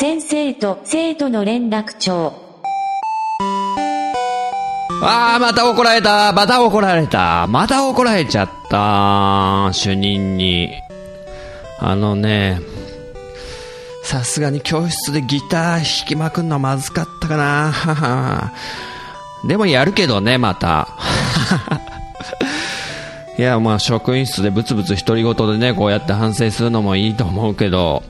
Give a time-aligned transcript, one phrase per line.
[0.00, 2.32] 先生と生徒の連絡帳
[5.02, 6.32] ああ、また怒られた。
[6.32, 7.48] また怒られた。
[7.48, 9.70] また怒られちゃった。
[9.72, 10.70] 主任に。
[11.80, 12.60] あのね、
[14.04, 18.52] さすがに教室でギター弾きまくんのまずかったかな。
[19.48, 20.90] でもやるけどね、また。
[23.36, 28.04] いや、まあ職員室でブツブツ独り言でね、こうやって反省するのもいいと思うけど、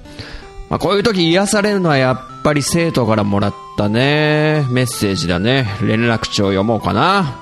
[0.69, 5.67] まあこういう時癒されるのはやっぱり生徒からもらったね、メッセージだね。
[5.83, 7.41] 連絡帳読もうかな。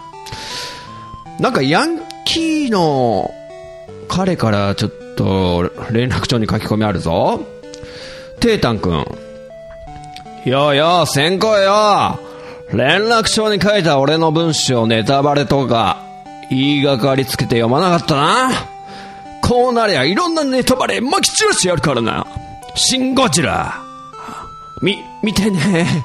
[1.41, 3.31] なんかヤンキーの
[4.09, 7.47] 彼からちょっと連絡帳に書き込みあるぞ。
[8.41, 9.05] テータン君。
[10.45, 12.21] よよ、先行よ。
[12.73, 16.03] 連絡帳に書いた俺の文章ネタバレとか、
[16.51, 18.51] 言いがかりつけて読まなかったな。
[19.43, 22.27] こうなりゃいろんなネタバレ撒き散らしてやるからな。
[22.77, 23.83] シン・ゴジラ。
[24.83, 26.05] み、見てね。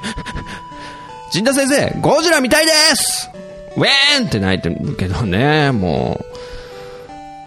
[1.30, 3.30] 陣田先生、ゴジラ見たいです
[3.76, 6.24] ウェーンって泣いてるけどね、も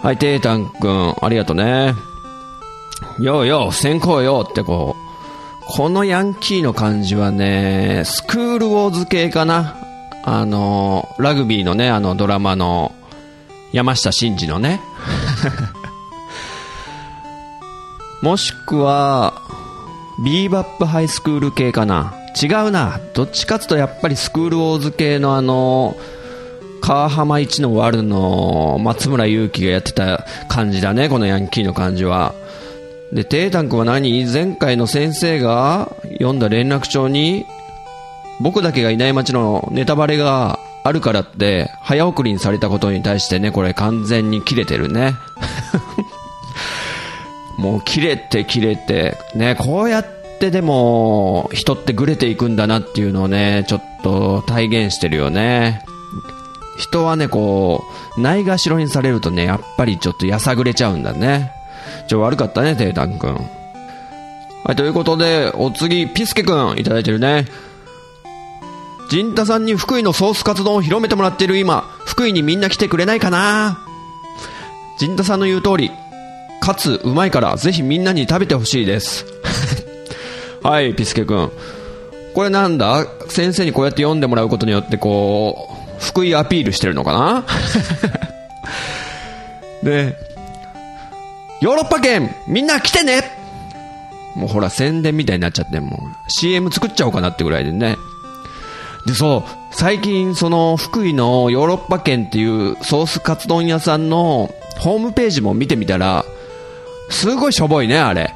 [0.04, 0.06] う。
[0.06, 1.96] はい、テータン君、ありがとうね。
[3.20, 5.06] ようよう、先行よってこう。
[5.68, 9.76] このヤンキーの感じはね、スクールウォーズ系かな。
[10.24, 12.94] あの、ラグビーのね、あのドラマの
[13.72, 14.82] 山下真司のね。
[18.26, 19.44] もしくは、
[20.24, 22.16] ビーバップハイスクール系かな？
[22.42, 23.00] 違うな。
[23.14, 25.96] どっちかつとやっぱりスクールウォーズ系のあの、
[26.82, 32.34] 川浜一のワルの松村祐樹がやってた感じだね、このヤンキーの感じは。
[33.14, 34.26] で、テータン君は何？
[34.26, 37.46] 前回の先生が読んだ連絡帳に、
[38.40, 45.14] 僕だけがいない街のネタバレがあるからって、早送りにされたことに対してね、これ完全に切れてるね。
[47.58, 50.06] もう切れて切れて、ね、こうやっ
[50.40, 55.86] てでも人ってグレていくんだなっていうのをね、ちょっと体現してるよね。
[56.78, 57.84] 人はね、こ
[58.18, 61.52] う、ないがしろにされるとね、やっぱりちょっとやさぐれちゃうんだね。
[62.08, 63.34] ちょ、悪かったね、テータン君。
[64.66, 67.46] はい、ということで、お次、ピスケ君、いただいてるね。
[69.10, 73.80] ジンタさんに福井のソースカツ丼を広めてもらっている今、福井にみんな来てくれないかな
[74.98, 75.92] ジンタさんの言う通り、
[76.66, 79.24] かつうまいからぜひみんなに食べてほしいです。
[80.64, 81.52] はい、ピスケ君。
[82.34, 83.06] これなんだ？
[83.30, 87.44] 先生にこうやって読んでもらうことによってこう、福井アピールしてるのかな？
[89.84, 90.18] で、
[91.62, 93.32] ヨーロッパ圏みんな来てね
[94.36, 97.96] もうほら宣伝みたいになっちゃってもう CM 作っちゃおうかなってぐらいでね。
[99.06, 104.50] で、そう、最近その福井のヨーロッパ圏っていうソースカツ丼屋さんの
[104.80, 106.26] ホームページも見てみたら、
[107.10, 108.34] すごいしょぼいね、あれ。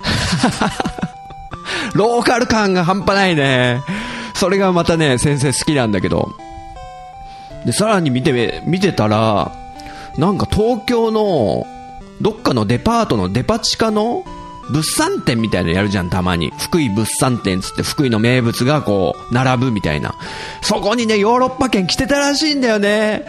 [1.94, 3.82] ローカル感が半端ないね。
[4.36, 6.32] それがまたね、先生好きなんだけど。
[7.66, 9.52] で、さらに見て、見てたら、
[10.18, 11.68] なんか東京の、
[12.22, 14.24] どっかのデパートのデパ地下の
[14.70, 16.52] 物産展みたいなのやるじゃん、たまに。
[16.58, 20.16] 福井物産展つって福井の名物がこう、並ぶみたいな。
[20.62, 23.26] そこにね、ヨーロッパ圏来てたらしいんだよね。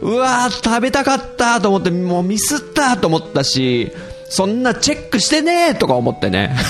[0.00, 3.92] うわー、食べたかったと思って、もうミスったと思ったし、
[4.28, 6.54] そんなチェックしてねーとか思ってね。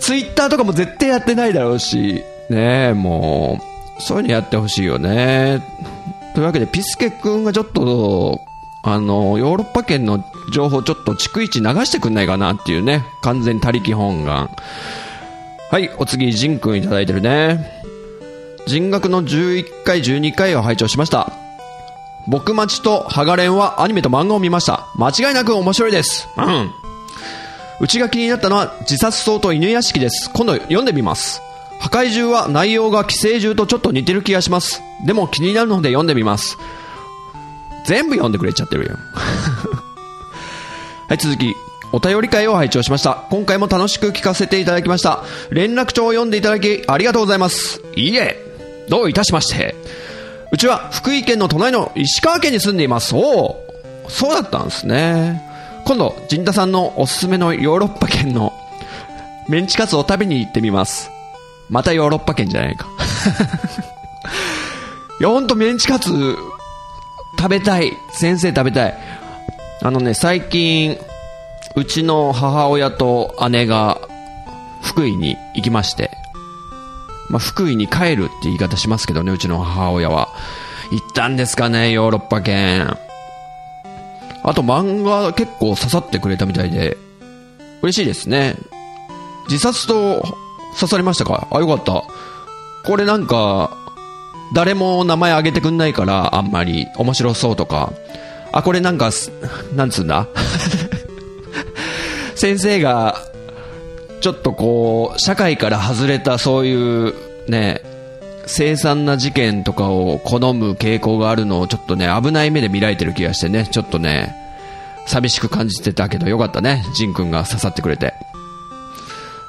[0.00, 3.60] ツイッターとかも絶対やってないだろうし、ねえ、も
[3.98, 5.62] う、そういうのやってほしいよね。
[6.34, 8.40] というわけで、ピスケ君がちょっと、
[8.82, 13.04] あの、ヨーロッパ圏の情報ちょっと逐一流してくんないかなっていうね。
[13.22, 14.50] 完全に他力本願。
[15.70, 17.82] はい、お次、ジン君いただいてるね。
[18.66, 21.41] 人学の11回、12回を拝聴しました。
[22.28, 24.86] 僕待ちとハガレンはアニメと漫画を見ました。
[24.96, 26.28] 間違いなく面白いです。
[26.36, 26.70] うん。
[27.80, 30.30] うちが気になったのは自殺層と犬屋敷です。
[30.32, 31.42] 今度読んでみます。
[31.80, 34.82] 破壊獣は内容が寄生獣とちょっと似てる気がします。
[35.04, 36.58] でも気になるので読んでみます。
[37.84, 38.96] 全部読んでくれちゃってるよ。
[41.08, 41.56] はい、続き。
[41.92, 43.24] お便り会を拝聴しました。
[43.30, 45.24] 今回も楽しく聞かせていただきました。
[45.50, 47.82] 連絡帳を読んでいただきありがとうございます。
[47.96, 49.74] いいえ、どういたしまして。
[50.52, 53.16] うちは福井県の隣の石川県に住んでいます。
[53.16, 53.66] おお、
[54.08, 55.42] そうだったんですね。
[55.86, 58.52] 今度、陣田さんのおすすめのヨーロッパ圏の
[59.48, 61.10] メンチカツを食べに行ってみます。
[61.70, 62.86] またヨーロッパ圏じゃないか。
[65.20, 66.36] いや、ほんとメンチカツ、
[67.38, 67.90] 食べたい。
[68.12, 68.98] 先生食べたい。
[69.82, 70.98] あのね、最近、
[71.76, 73.98] うちの母親と姉が
[74.82, 76.10] 福井に行きまして、
[77.32, 80.28] まあ、福井に帰るって言い方しますけどね、うちの母親は。
[80.92, 82.96] 行ったんですかね、ヨーロッパ圏。
[84.44, 86.98] あと漫画結構刺さってくれたみたいで、
[87.80, 88.56] 嬉しいですね。
[89.48, 90.22] 自殺と
[90.74, 91.48] 刺さりましたか？
[91.50, 92.04] あ、よかった。
[92.84, 93.76] これなんか、
[94.54, 97.92] 誰も名前挙げてくんないから、あんまり面白そうとか。
[98.52, 99.10] あ、これなんか、
[99.74, 100.26] なんつうんだ？
[102.36, 103.16] 先生が、
[104.22, 106.74] ちょっとこう、社会から外れたそうい
[107.10, 107.14] う、
[107.50, 107.82] ね、
[108.46, 114.34] 凄惨な事件とかを好む傾向があるのをちょっとね、危ない目で見られてる気がしてね、ちょっとね、
[115.06, 118.14] 寂しく感じてたけどよかったね、ジン君が刺さってくれて。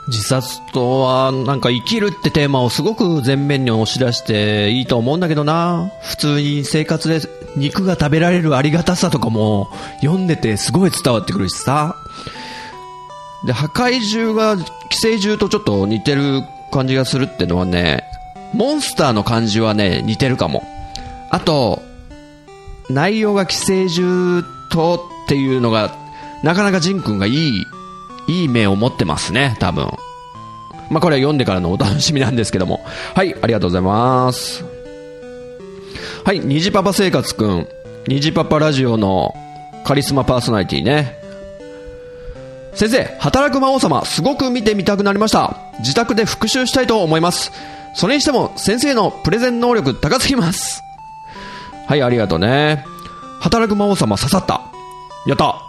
[0.07, 5.91] 自殺とは、なんか生きるってテーマをすごく前面に押し出していいと思うんだけどな。
[6.01, 7.21] 普通に生活で
[7.55, 9.69] 肉が食べられるありがたさとかも
[10.01, 11.95] 読んでてすごい伝わってくるしさ。
[13.45, 16.42] で、破壊獣が寄生獣とちょっと似てる
[16.72, 18.04] 感じがするってのはね、
[18.54, 20.63] モンスターの感じはね、似てるかも。
[21.30, 21.81] あと、
[22.90, 25.95] 内容が寄生獣とっていうのが、
[26.44, 27.66] なかなかジン君がいい、
[28.28, 29.88] いい目を持ってますね、多分。
[30.90, 32.81] まあ、これは読んでからのお楽しみなんですけども。
[33.16, 34.63] はい、ありがとうございます。
[36.24, 37.68] はい、虹パパ生活くん。
[38.07, 39.34] 虹パパラジオの
[39.86, 41.22] カリスマパーソナリティね。
[42.75, 45.57] 先生、働く魔王様、すごく見てみたくなりました。
[45.79, 47.51] 自宅で復習したいと思います。
[47.93, 50.83] それにしても、先生のプレゼン能力高すぎます。
[51.87, 52.85] はい、ありがとうね。
[53.41, 54.61] 働く魔王様刺さった。
[55.27, 55.61] やった。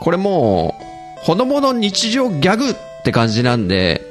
[0.00, 0.74] これも
[1.22, 2.74] う、ほのぼの日常ギャグっ
[3.04, 4.02] て感じなんで、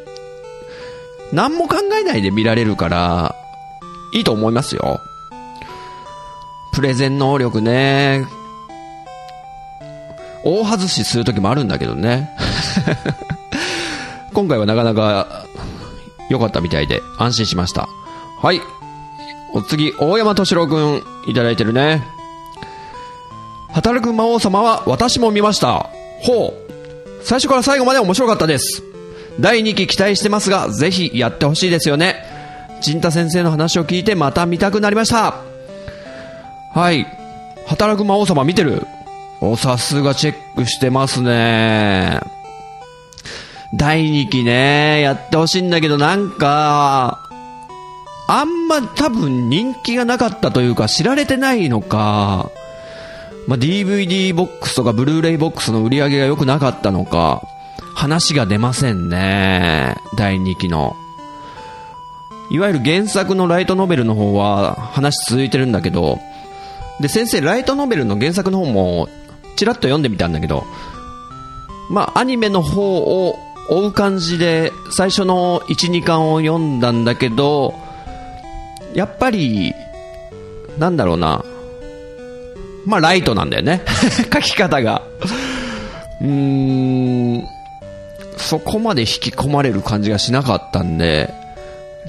[1.32, 3.36] 何も考えないで見られるから、
[4.14, 5.00] いいと思いますよ。
[6.74, 8.26] プレゼン能力ね。
[10.44, 12.30] 大外しする時もあるんだけどね。
[14.34, 15.46] 今回はなかなか
[16.30, 17.88] 良かったみたいで安心しました。
[18.42, 18.62] はい。
[19.54, 22.04] お次、大山敏郎くんいただいてるね。
[23.72, 25.90] 働く魔王様は私も見ました。
[26.22, 26.70] ほう。
[27.24, 28.84] 最初から最後まで面白かったです。
[29.40, 32.24] 第2期期待してますが、ぜひやってほしいですよね。
[32.82, 35.36] 陣太先生の話を聞いてまた見たくなりました。
[36.74, 37.06] はい。
[37.68, 38.86] 働く魔王様見てる？
[39.42, 42.20] お、さすがチェックしてますね。
[43.74, 47.20] 第2期ね、やってほしいんだけどなんか、
[48.28, 52.52] あんま多分人気がなかったというか知られてないのか、
[53.48, 57.42] まあ、DVD ボックスとかブルーレイボックスの売り上げが良くなかったのか、
[57.96, 59.96] 話が出ませんね。
[60.16, 60.96] 第2期の。
[62.52, 66.20] いわゆる原作のライトノベルの方は話続いてるんだけど、
[67.00, 69.08] で、先生、ライトノベルの原作の方も、
[69.60, 70.64] ちらっと読んでみたんだけど、
[71.90, 73.36] まあ、アニメの方を
[73.70, 77.74] 追う感じで、最初の1、2巻を読んだんだけど、
[78.94, 79.74] やっぱり、
[80.78, 81.44] なんだろうな、
[82.86, 83.82] まあ、ライトなんだよね。
[84.34, 85.02] 書き方が。
[86.22, 87.44] うーん、
[88.38, 91.34] そこまで引き込まれる感じがしなかったんで、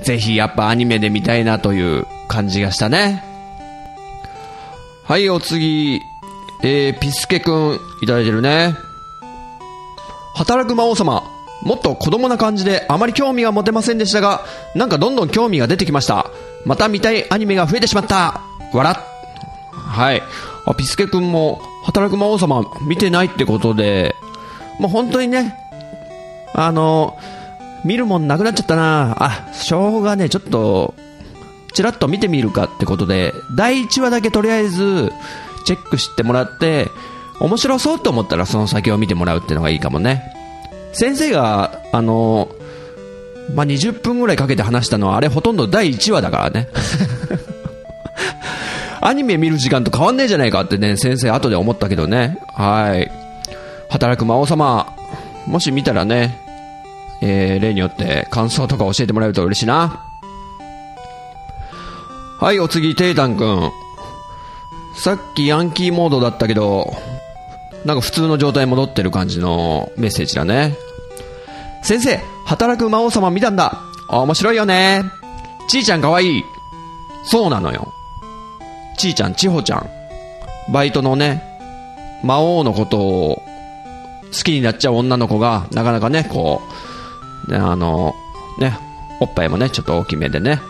[0.05, 3.25] ぜひやっぱアニメで見たいなという感じがしたね。
[5.03, 6.01] はい、お次、
[6.63, 8.77] えー、ピスケくん、いただいてるね。
[10.35, 11.23] 働く魔王様、
[11.63, 16.31] もっと子供な感じであまり興味が持てませんでしたが、なんかどんどん興味が出てきました。
[16.65, 18.41] また見たいアニメが増えてしまった。
[18.73, 18.97] 笑っ。
[19.73, 20.23] はい。
[20.67, 24.15] あ、ピスケくんも、働く魔王様見てないってことで、
[24.79, 25.57] もう本当にね、
[26.55, 27.19] あの、
[27.85, 30.95] 見るもんなくなっちゃったなあ、しょうがね、ちょっと、
[31.73, 35.13] ちらっと見てみるかってことで、第1話だけとりあえず、
[35.65, 36.89] チェックしてもらって、
[37.41, 40.35] 面白そうと思ったらその先を見てもらうっていうのがいいかもね。
[40.93, 42.49] 先生が、あの、
[43.55, 46.69] まあ、20分ぐらいかけて話したのは、あれほとんど第1話だからね。
[49.01, 52.39] アニメ見る時間と変わんねえじゃないかってね、先生後で思ったけどね。
[52.55, 53.11] はい。
[53.89, 54.95] 働く魔王様、
[55.47, 56.39] もし見たらね、
[57.23, 60.05] えー、例によって感想とか教えてもらえると嬉しいな。
[62.41, 63.71] はい、お次、テイタンくん。
[65.03, 66.93] さっきヤンキーモードだったけど、
[67.87, 70.77] なんか普通の状態に戻ってる感じのメッセージだね。
[71.83, 73.81] 先生、働く魔王様見たんだ。
[74.11, 75.05] 面白いよね。
[75.71, 76.45] ちーちゃんかわいい。
[77.25, 77.95] そうなのよ。
[78.99, 79.89] ちーちゃん、ちほちゃん。
[80.71, 81.43] バイトのね、
[82.23, 83.43] 魔王のことを
[84.27, 86.61] 好きになっちゃう女の子が、なかなかね、こ
[87.49, 88.15] う、ね、あの、
[88.59, 88.77] ね、
[89.21, 90.61] おっぱいもね、ちょっと大きめでね。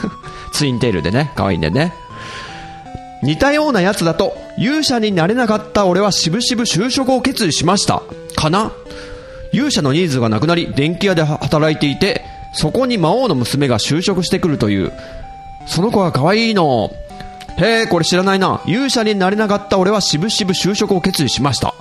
[0.52, 1.94] ツインテールでね、可愛いんでね。
[3.22, 8.02] 似たようなやつだと、勇者になれなかった俺はしぶしぶ就職を決意しました。
[8.36, 8.72] かな？
[9.52, 14.92] 勇者のニーズがなくなり、電気屋で働いていて、そこに魔王の娘が就職してくるという。
[15.66, 16.90] その子が可愛いの。
[17.58, 18.60] へえ、これ知らないな。
[18.66, 21.74] 勇者になれなかった俺はしぶしぶ就職を決意しました。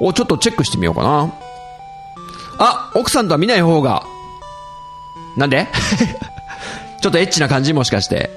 [0.00, 1.32] お、ちょっとチェックしてみようかな。
[2.58, 4.04] あ、奥さんとは見ない方が。
[5.36, 5.68] なんで？
[7.00, 8.30] ちょっとエッチな感じもしかして。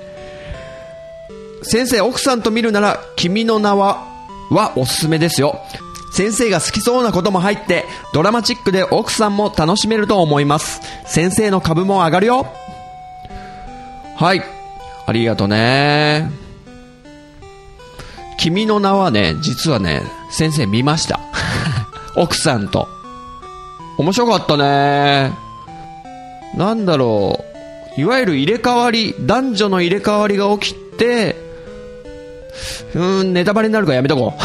[1.67, 4.07] 先生、奥さんと見るなら、君の名は、
[4.49, 5.59] はおすすめですよ。
[6.13, 10.81] 先生が好きそうなことも入って、ドラマチックで奥さんも楽しめると思います。
[11.05, 12.47] 先生の株も上がるよ。
[14.15, 14.41] はい。
[15.05, 16.31] ありがとね。
[18.37, 21.19] 君の名はね、実はね、先生見ました。
[22.15, 22.87] 奥さんと。
[23.97, 25.33] 面白かったね。
[26.55, 27.43] なんだろ
[27.97, 28.01] う。
[28.01, 31.46] いわゆる入れ替わり、男女の入れ替わりが起きて、
[32.93, 34.41] うーん、ネタバレになるからやめとこう。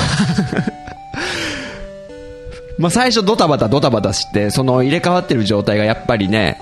[2.81, 6.61] まあ最初ドタバタドタバタして、その入れ替わってる状態がやっぱりね、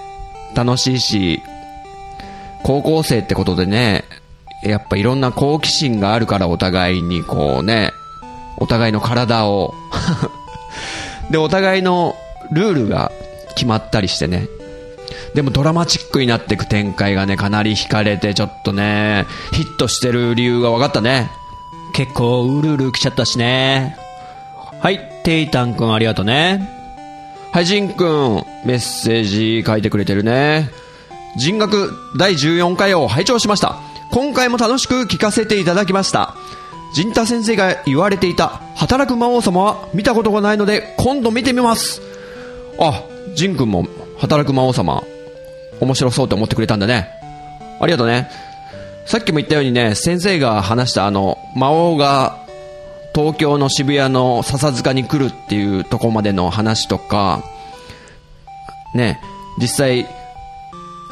[0.54, 1.42] 楽しいし、
[2.62, 4.04] 高校生ってことでね、
[4.62, 7.92] やっぱいろんな好奇心があるからお互いにこうね、
[8.58, 9.74] お互いの体を
[11.30, 12.16] で、お互いの
[12.50, 13.12] ルールが
[13.54, 14.48] 決まったりしてね。
[15.34, 21.30] でもドラマチックになっていく展開がね、かなり惹かれて、ちょっとね、ヒットしてる理由が分かったね。
[21.94, 23.96] 結構、うるうる来ちゃったしね。
[24.80, 26.68] はい、テイタンくんありがとうね。
[27.52, 30.70] はい、ジンくん、メッセージ書いてくれてるね。
[31.36, 33.78] 人学第14回を拝聴しました。
[34.10, 36.34] 今回も楽しく聞かせていただきました。
[36.94, 42.00] 陣太先生が言われていた働く魔王様は見たことがないので今度見てみます。
[42.80, 43.04] あ、
[43.34, 43.86] ジンくんも
[44.18, 45.02] 働く魔王様
[45.80, 47.08] 面白そうって思ってくれたんだね。
[47.80, 48.28] ありがとうね。
[49.10, 52.38] さっきも言ったようにね、先生が話したあの、魔王が
[53.12, 57.42] 東京の渋谷の笹塚に来るっていうとこまでの話とか、
[58.94, 59.20] ね、
[59.58, 60.06] 実際、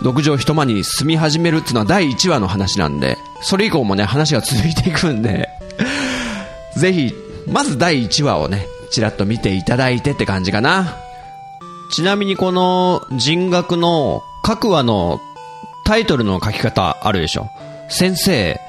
[0.00, 5.48] 六畳一間に住み始めるっていうのは第1話の話なんで、それ以降もね、話が続いていくんで、
[6.78, 7.12] ぜひ、
[7.48, 10.94] まず第1話をね、ちらっと見ていただいてって感じかな。
[11.90, 15.20] ちなみにこの人学の各話の
[15.84, 17.50] タイトルの書き方あるでしょ。
[17.88, 18.60] 先生、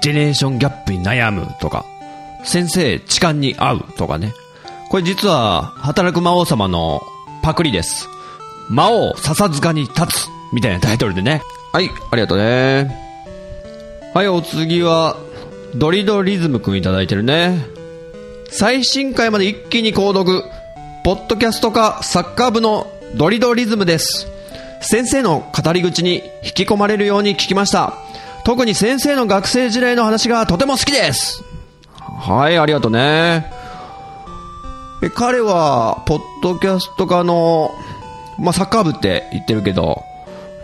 [0.00, 1.84] ジェネレーションギャップに悩むとか、
[2.44, 4.32] 先生、痴漢に合うとかね。
[4.90, 7.02] これ実は、働く魔王様の
[7.42, 8.08] パクリです。
[8.68, 11.42] 魔王笹塚に立つみたいなタイトルでね。
[11.72, 13.04] はい、ありがとうね。
[14.14, 15.16] はい、お次は、
[15.74, 17.66] ドリドリズムくんいただいてるね。
[18.50, 20.44] 最新回まで一気に購読。
[21.02, 24.28] ポッドキャスト化サッカー部のドリドリズムです。
[24.80, 28.03] 先生の語り口に引き込まれるように聞きました。
[28.44, 31.42] 特に先生の学生時代の話がとても好きです。
[31.98, 33.50] はい、ありがとうね。
[35.02, 37.70] え彼は、ポッドキャスト化の、
[38.38, 40.02] まあ、サッカー部って言ってるけど、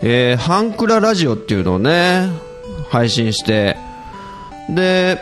[0.03, 2.29] えー、ハンクララジオっていうのをね、
[2.89, 3.77] 配信して、
[4.69, 5.19] で、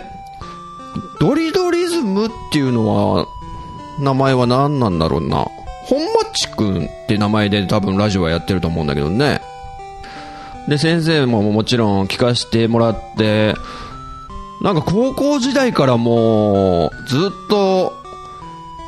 [1.20, 2.88] ドリドリズムっていうの
[3.18, 3.26] は、
[4.00, 5.48] 名前は何なんだろうな。
[5.86, 9.42] 本マッチくんって名前で多分ラジオはやってると思うんだけどね。
[10.70, 13.56] で、先生ももちろん聞かせてもらって、
[14.62, 17.94] なんか高校時代からもう、ずっと、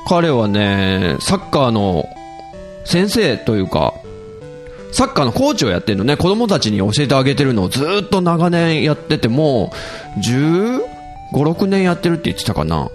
[0.07, 2.05] 彼はね、サッカーの
[2.85, 3.93] 先生というか、
[4.91, 9.71] サッカーのコーチをやってるのね、子供たちに教えてあげてるのをずっと長年やってて、も
[10.17, 10.81] う、15、
[11.31, 12.89] 6年やってるって言ってたかな。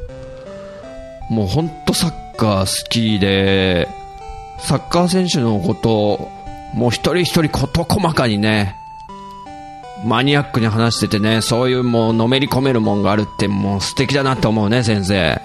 [1.31, 3.89] もうほんとサッカー好きで、
[4.59, 6.36] サッカー選手のこと、
[6.77, 8.77] もう一人一人事細かにね、
[10.05, 15.41] マニアックに話しててね、そういうもうのめり込めるもんがあるってもう素敵だなって思うね、先生。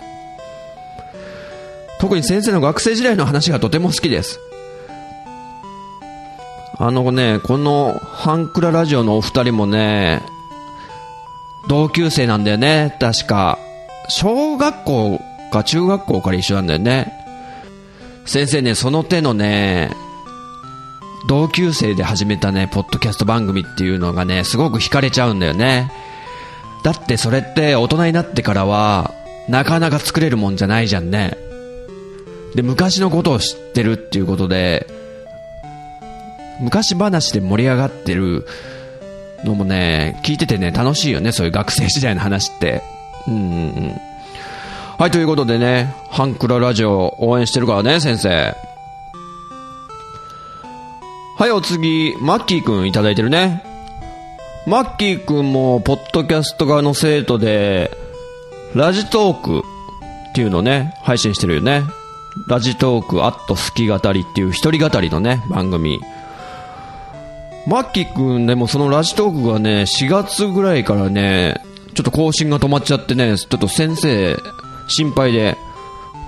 [2.01, 4.41] 特に先生の学生時代の話がとても好きです。
[6.77, 10.21] あのね、このハンクララジオのお二人もね、
[11.69, 13.57] 同級生なんだよね、確か。
[14.09, 15.21] 小学校
[15.53, 17.13] か中学校から一緒なんだよね。
[18.25, 19.91] 先生ね、その手のね、
[21.27, 25.91] 同級生で始めたね、ポッドキャスト番組っていうのがね、すごく惹かれちゃうんだよね。
[26.83, 29.13] だってそれって大人になってからは、
[29.47, 31.37] なかなか作れるもんじゃないじゃんね。
[32.55, 34.87] で、昔のことを知ってるっていうことで、
[36.59, 38.45] 昔話で盛り上がってる
[39.43, 42.83] のもね、聞いててね、楽しいよね、そういう学生時代の話って。
[43.27, 43.45] うんうんう
[43.87, 43.95] ん。
[44.97, 48.55] はい、ということでね、ハンクララジオ応援してるからね、先生。
[51.41, 53.63] はい、お次、マッキーくんいただいてるね。
[54.67, 57.89] マッキーくんも、ポッドキャスト側の生徒で、
[58.75, 59.63] ラジトーク
[60.29, 61.81] っていうのね、配信してるよね。
[62.47, 65.99] ラジトーク、アット好き語りっていう一人語りのね、番組。
[67.65, 71.55] マッキーくんでもそのラジトークがね、4月ぐらいからね、
[71.95, 74.37] ちょっと更新が止まっちゃってね、ちょっと先生、
[74.87, 75.57] 心配で、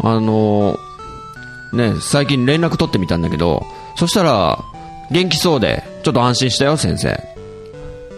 [0.02, 0.80] あの
[1.72, 3.64] ね、最近連絡取ってみたんだけど、
[3.96, 4.58] そしたら、
[5.12, 7.20] 元気そうで、ちょっと安心したよ、先生。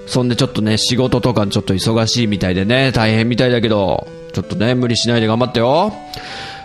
[0.08, 5.94] そんでちょっとね、仕事とかちょっと忙しいみたいでね、大変みたいだけど、ちょっとね、無理しないで頑張ってよ。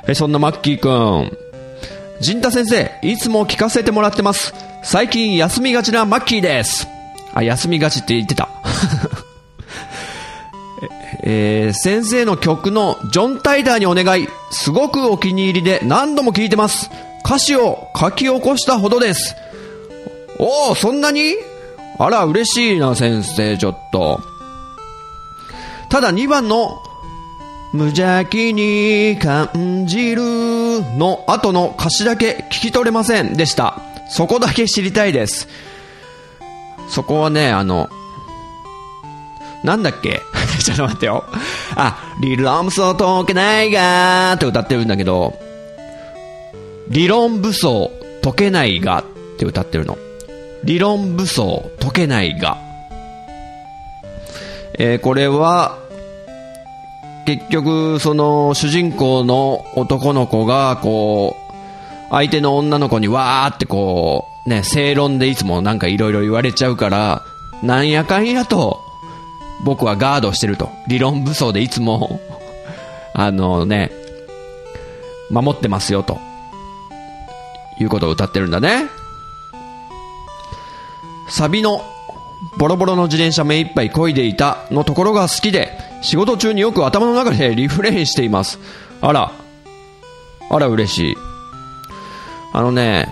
[0.06, 1.36] え、そんなマッキーくん。
[2.20, 4.52] 陣太先生、いつも聞かせてもらってます。
[4.82, 6.86] 最近休みがちなマッキーです。
[7.32, 8.48] あ、休みがちって言ってた。
[11.22, 14.26] えー先生の曲のジョン・タイダーにお願い。
[14.50, 16.90] すごくお気に入りで何度も聴いてます。
[17.24, 19.36] 歌詞を書き起こしたほどです。
[20.42, 21.34] おお、そんなに？
[21.98, 24.20] あら、嬉しいな、先生、ちょっと。
[25.90, 26.82] ただ2番の、
[27.72, 30.22] 無邪気に感じる
[30.96, 33.80] の後の歌詞だけ聞き取れませんでした。
[34.08, 35.46] そこだけ知りたいです。
[36.88, 37.88] そこはね、あの、
[39.62, 40.20] なんだっけ？
[40.64, 41.24] ちょっと待ってよ。
[41.76, 45.34] あ、リロムソ解けないがーって歌ってるんだけど、
[46.88, 47.90] 理論武装
[48.22, 49.04] 解けないがっ
[49.38, 49.96] て歌ってるの。
[50.64, 52.58] 理論武装解けないが。
[54.78, 55.78] えーこれは、
[57.26, 67.22] 結局、その、主人公の男の子が、こう、相手の女の子にわーってこう、ね、正論でいつもなんかいろいろ言われちゃうから、
[67.62, 68.80] なんやかんやと、
[69.64, 70.70] 僕はガードしてると。
[70.88, 72.20] 理論武装でいつも、
[73.14, 73.92] あのね、
[75.30, 76.18] 守ってますよと。
[77.78, 78.86] いうことを歌ってるんだね。
[81.30, 81.82] サビの、
[82.58, 88.58] ボロボロの自転車目いっぱい漕いでいたのところが好きで、仕事中によく頭の中でリフレインしています。
[89.00, 89.32] あら、
[90.50, 91.14] あら嬉しい。
[92.52, 93.08] あのね、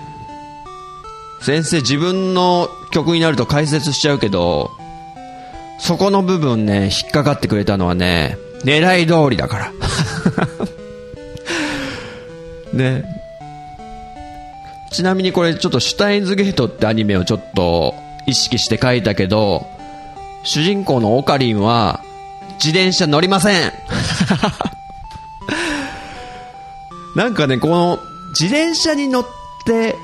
[1.40, 4.70] 先生自分の曲になると解説しちゃうけど、
[5.78, 9.72] そこの部分ね、引っかかってくれたのはね、狙い通りだから。
[12.74, 13.04] ね。
[14.90, 17.94] ちなみにこれちょっとシュタインズゲートってアニメをちょっと
[18.28, 19.66] 意識して書いたけど、
[20.44, 22.00] 主人公のオカリンは
[22.62, 23.72] 自転車乗りません
[27.16, 27.98] なんかね、この
[28.38, 29.26] 自転車に乗っ
[29.64, 29.96] て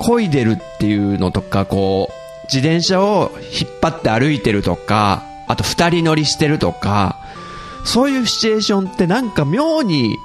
[0.00, 2.14] 漕いでるっていうのとか、こう、
[2.46, 7.16] 自転車を引っ張って歩いてるとか、あと二人乗りしてるとか、
[7.84, 10.16] そういうシチュエーションってなんか妙に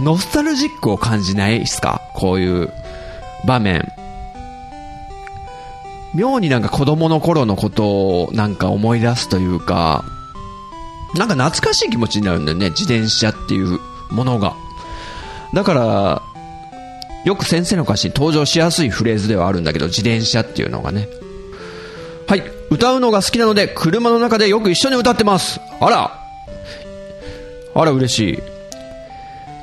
[0.00, 2.00] ノスタルジックを感じないですか？
[2.14, 2.72] こういう
[3.44, 3.92] 場面。
[6.14, 7.84] 妙になんか子供の頃のこと
[8.24, 10.04] をなんか思い出すというか、
[11.14, 13.78] なんか懐かしい気持ちになるんだよね、自転車っていう
[14.10, 14.54] ものが。
[15.52, 16.22] だから、
[17.24, 21.08] よく先生の歌詞に登場しやすいフレーズではあるんだけど、自転車っていうのがね。
[22.26, 25.60] はい、歌うのが好きなので、車の中でよく一緒に歌ってます。
[25.80, 26.20] あら
[27.74, 28.38] あら、嬉しい。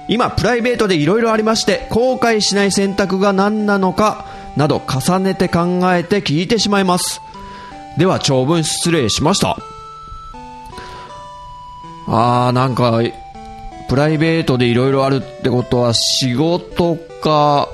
[0.08, 4.26] 今、プライベートで色々ありまして、後悔しない選択が何なのか、
[4.58, 7.22] など重ねて考えて聞いてしまいます。
[7.98, 9.58] では、長文失礼しました。
[12.08, 13.02] あー、なんか、
[13.90, 17.68] プライベートで色々あるってことは、仕事か、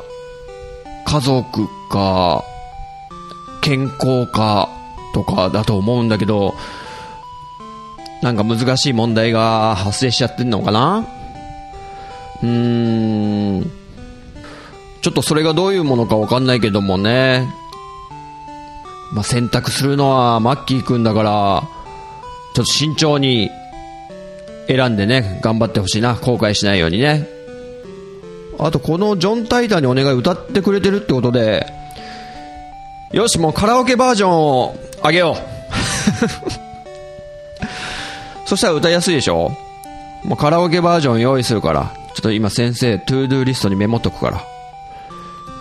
[1.06, 2.44] 家族か、
[3.62, 4.70] 健康か、
[5.13, 6.54] とかだと思うんだけど、
[8.22, 11.06] なんか難しい問題が発生しちゃってんのかな？
[12.42, 13.72] うーん。
[15.08, 17.48] ちょっとそれがどういうものかわかんないけどもね。
[19.13, 21.63] まあ、選択するのはマッキーくんだから、
[22.54, 23.50] ちょっと慎重に
[24.67, 26.15] 選んでね、頑張ってほしいな。
[26.15, 27.26] 後悔しないようにね。
[28.60, 31.65] あと、このジョン・タイターにお願い歌ってくれてるってことで、
[33.13, 35.41] よし、もうカラオケバージョンをあげよう。
[38.46, 39.54] そしたら歌いやすいでしょ
[40.26, 41.93] もうカラオケバージョン用意するから。
[42.13, 44.57] ちょっと今先生、 ToDo リストにメモっとくから。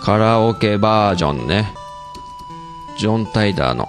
[0.03, 1.73] カラオケバージョンね。
[2.97, 3.87] ジョン・タイダーの。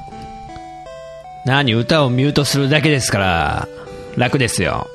[1.46, 3.68] 何歌をミュートするだけですから、
[4.16, 4.86] 楽ですよ。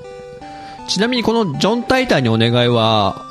[0.88, 3.26] ちなみにこのジョン・タイターにお願いは、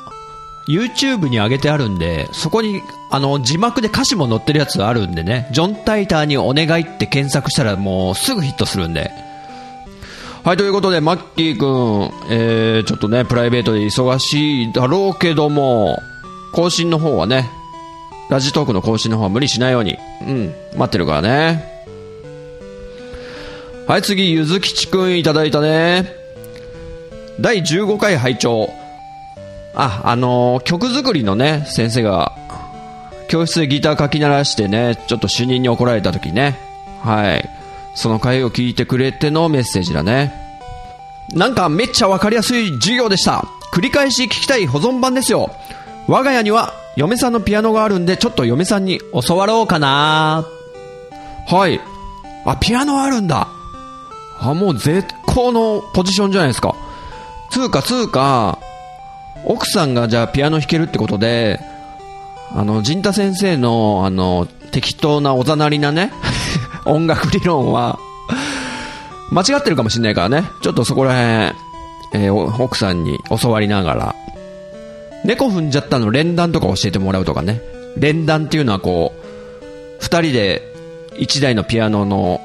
[0.67, 9.11] YouTube に上げてあるんで、そこに、あの、字幕で歌詞も載ってるやつあるんでね、ジョン・タイターにお願いって検索したらもうすぐヒットするんで。
[10.43, 16.01] はい、ということで、マッキーくん、えー、ちょっとね、プライベートで忙しいだろうけども、
[16.53, 17.49] 更新の方はね、
[18.33, 21.71] ラジトークの更新の方は無理しないように、うん、待ってるからね。
[23.85, 26.15] はい、次、ゆずきちくんいただいたね。
[27.39, 28.73] 第15回拝聴
[29.75, 32.31] あ、あのー曲作りのね、先生が、
[33.27, 36.57] 教室でギター書き鳴らしてね、ちょっと主任に怒られた時ね、
[37.03, 37.47] はい。
[37.93, 40.33] その回を聞いてくれてのメッセージだね。
[41.35, 43.45] なんかめっちゃわかりやすい授業でした。
[43.71, 45.51] 繰り返し聞きたい保存版ですよ。
[46.07, 50.45] 我が家には嫁さんのピアノがあるんで、ちょっと嫁さんに教わろうかな
[51.47, 51.79] はい。
[52.45, 53.47] あ、ピアノあるんだ。
[54.39, 56.75] あ、もう絶好のポジションじゃないですか。
[57.49, 58.59] つうか、つうか、
[59.45, 61.59] 奥さんがじゃあピアノ弾けるってことで、
[62.55, 66.11] あの、陣田先生の、あの、適当なおざなりなね、
[66.85, 67.97] 音楽理論は、
[69.31, 70.49] 間違ってるかもしれないからね。
[70.61, 74.15] ちょっとそこら辺、えー奥さんに教わりながら。
[75.23, 77.61] 猫踏んじゃったの連弾とか教えてもらうとかね。
[77.97, 79.23] 連弾っていうのはこう、
[79.99, 80.61] 二人で
[81.17, 82.41] 一台のピアノの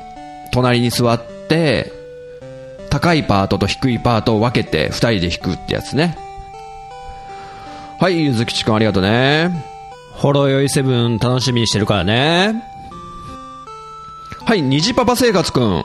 [0.53, 1.93] 隣に座って、
[2.91, 6.17] 高いパートと低いパートを分けて二人で弾くってやつね。
[8.01, 9.51] はい、ゆずきちくんありがとうね。
[10.13, 12.63] ほろ酔いセブン楽しみにしてるからね。
[14.45, 15.85] はい、虹パパ生活くん。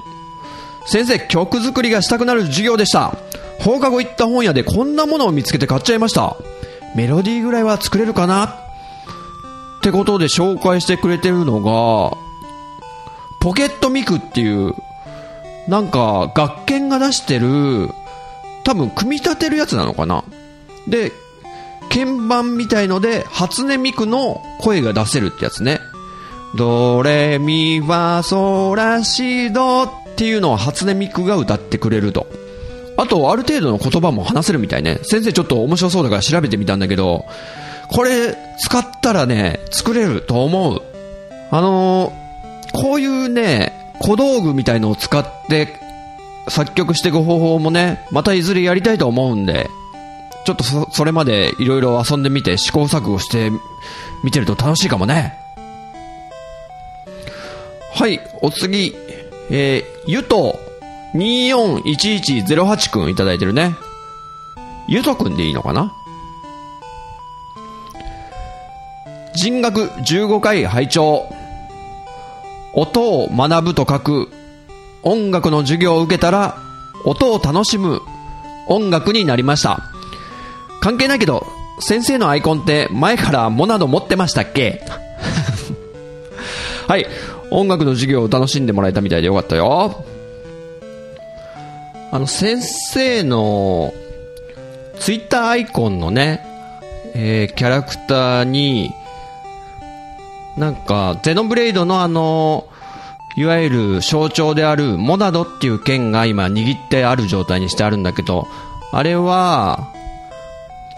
[0.86, 3.16] 先生、曲作りがしたくなる授業でした。
[3.60, 6.36] 放課後行った本屋でこんなものを見つけて買っちゃいました。
[6.96, 8.46] メロディーぐらいは作れるかな？
[8.46, 8.50] っ
[9.82, 12.16] てことで紹介してくれてるのが、
[13.42, 14.74] ポケットミクっていう、
[15.68, 17.90] なんか楽研が出してる、
[18.64, 20.24] 多分組み立てるやつなのかな？
[20.88, 21.12] で、
[21.90, 25.80] 鍵盤みたいので、初音ミクの声が出せるってやつね。
[26.56, 32.28] ドレミファソラシドっていうのを初音ミクが歌ってくれると。
[32.98, 35.00] あと、ある程度の言葉も話せるみたいね。
[35.04, 37.26] 先生ちょっと面白そうだから調べてみたんだけど、
[37.90, 40.82] これ使ったらね、作れると思う。
[41.52, 42.24] あのー
[42.74, 45.80] こういうね、小道具みたいのを使って
[46.50, 49.70] 作曲していく方法もね、またいずれやりたいと思うんで、
[50.44, 53.50] ちょっとそそれまでいろいろ遊んでみて試行錯誤して
[54.26, 55.38] 見てると楽しいかもね。
[57.94, 58.96] はい、お次、
[59.52, 60.60] えー、ゆと
[61.16, 63.76] 241108くんいただいてるね。
[64.88, 65.94] ゆとくんでいいのかな？
[69.36, 71.26] 人学15回拝聴
[72.74, 74.30] 音を学ぶと書く
[75.04, 76.58] 音楽の授業を受けたら
[77.06, 78.02] 音を楽しむ
[78.68, 79.82] 音楽になりました。
[80.82, 81.46] 関係ないけど、
[81.80, 84.82] 先生のアイコンって前からモナド持ってましたっけ？
[86.88, 87.06] はい。
[87.52, 90.04] 音楽の授業を楽しんでもらえたみたいでよかったよ。
[92.14, 93.92] あの、先生の
[95.00, 96.46] ツイッターアイコンのね、
[97.16, 98.92] えーキャラクターに、
[100.56, 102.68] なんか、ゼノブレイドのあの、
[103.36, 108.48] いわゆる象徴であるモナドっていう剣が今握ってある状態にしてあるんだけど、
[108.92, 109.92] あれは、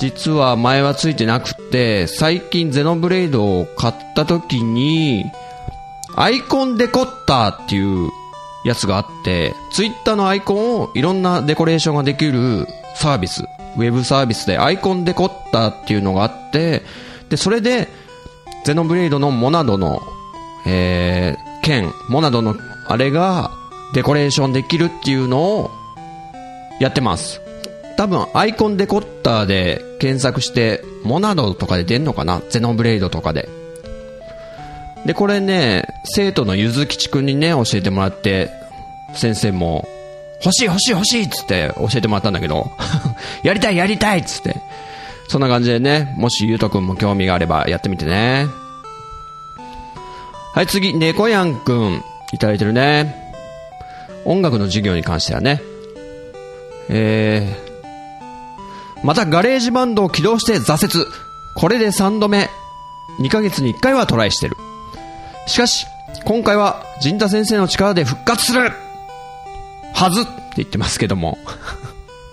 [0.01, 5.23] 実は前はついてなくて、最近ゼノブレイドを買った時に、
[6.17, 8.10] アイコンデコッターっていう
[8.65, 13.43] やつがあって、ツイッターのアイコンをいろんなデコレーションができるサービス、
[13.78, 16.82] ウェブサービスでアイコンデコッターっていうのがあって、
[17.30, 17.88] で、それで、
[18.65, 20.01] ゼノブレイドのモナドの、
[20.65, 22.56] えー、剣、モナドの
[22.88, 23.51] あれが
[23.93, 25.71] デコレーションできるっていうのを
[26.80, 27.41] やってます。
[27.97, 32.41] 多分アイコンデコッターで検索して、モナドとかで出んのかな？
[32.49, 33.47] ゼノブレイドとかで。
[35.06, 38.50] で、これね、生徒のゆずきちくんにね、教えてもらって、
[39.13, 39.88] 先生も、
[40.44, 42.72] 欲しい欲しい欲しいっつって教えてもらったんだけど、
[43.44, 44.58] やりたいやりたいっつって。
[45.28, 48.48] そんな感じでね、もしゆうとくんも興味があればやってみてね。
[50.54, 53.34] はい、次、猫やんくん、いただいてるね。
[54.24, 55.62] 音楽の授業に関してはね。
[56.89, 61.06] えー、また GarageBand を起動して挫折。
[61.56, 62.50] これで3度目。
[63.20, 64.56] 2ヶ月に1回はトライしてる。
[65.46, 65.86] しかし、
[66.24, 68.72] 今回は、陣田先生の力で復活する
[69.94, 71.38] はずって言ってますけども。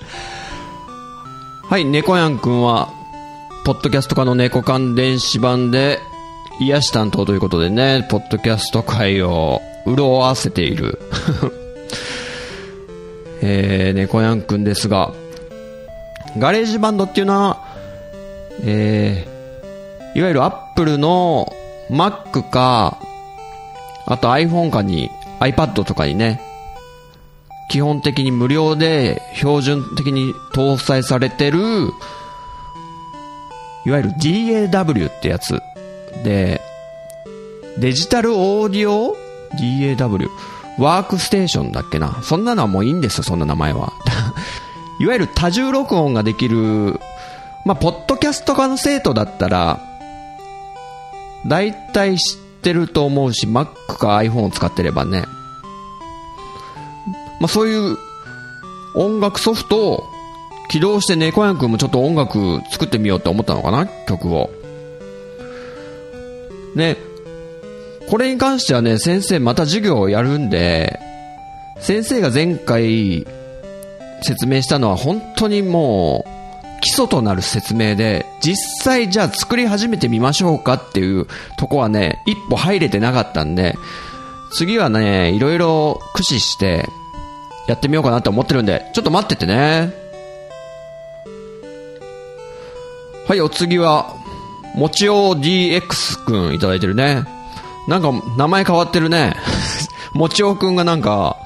[1.69, 2.89] はい、猫やんくんは、
[3.65, 6.01] ポッドキャスト化の猫関電子版で、
[6.61, 10.99] 癒し担当ということでね、ポッドキャスト界を潤わせている。
[13.43, 15.13] えー、猫やんくんですが、
[16.39, 17.59] GarageBand っていうのは、
[18.65, 21.53] えー、いわゆるアップルの
[21.93, 22.99] Mac か、
[24.07, 26.41] あと iPhone かに iPad とかにね、
[27.69, 31.61] 基本的に無料で標準的に搭載されてる、
[33.85, 35.61] いわゆる DAW ってやつ。
[36.25, 36.61] で、
[37.79, 39.17] デジタルオーディオ
[39.59, 40.29] ?DAW。
[40.79, 42.21] ワークステーションだっけな。
[42.23, 43.93] そんなのはもういいんですよ、そんな名前は。
[45.01, 47.01] いわゆる多重録音ができる、
[47.65, 49.81] まあ、ポッドキャスト科の生徒だったら、
[51.47, 53.67] 大体知ってると思うし、Mac
[53.99, 55.25] か iPhone を使ってればね。
[57.41, 57.97] まあ、そういう
[58.95, 60.05] 音楽ソフトを
[60.71, 64.51] 起動して猫やんくんもちょっと音楽作ってみようって思ったのかな曲を。
[66.75, 66.97] ね、
[68.09, 70.99] これに関してはね、先生また授業をやるんで、
[71.81, 73.27] 先生が前回
[74.23, 76.42] 説明したのは本当にもう
[76.83, 83.77] 基礎となる説明で、実際じゃあ作り始めてみましょうかっていうとこはね、一歩入れてなかったんで、
[84.53, 86.89] 次はね、いろいろ駆使して
[87.69, 89.95] やってみようかなと思ってるんで、ちょっと待っててね。
[93.29, 94.17] はい、お次は、
[94.75, 97.23] もちお DX くんいただいてるね。
[97.87, 99.37] なんか、名前変わってるね。
[100.15, 101.37] もちおくんがなんか、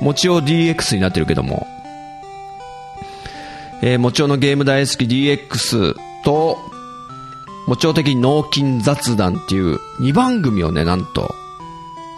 [0.00, 1.68] もちお DX になってるけども。
[3.82, 6.58] えー、もちおのゲーム大好き DX と、
[7.66, 11.34] もちお的に脳筋雑談っていう2番組をね、なんと、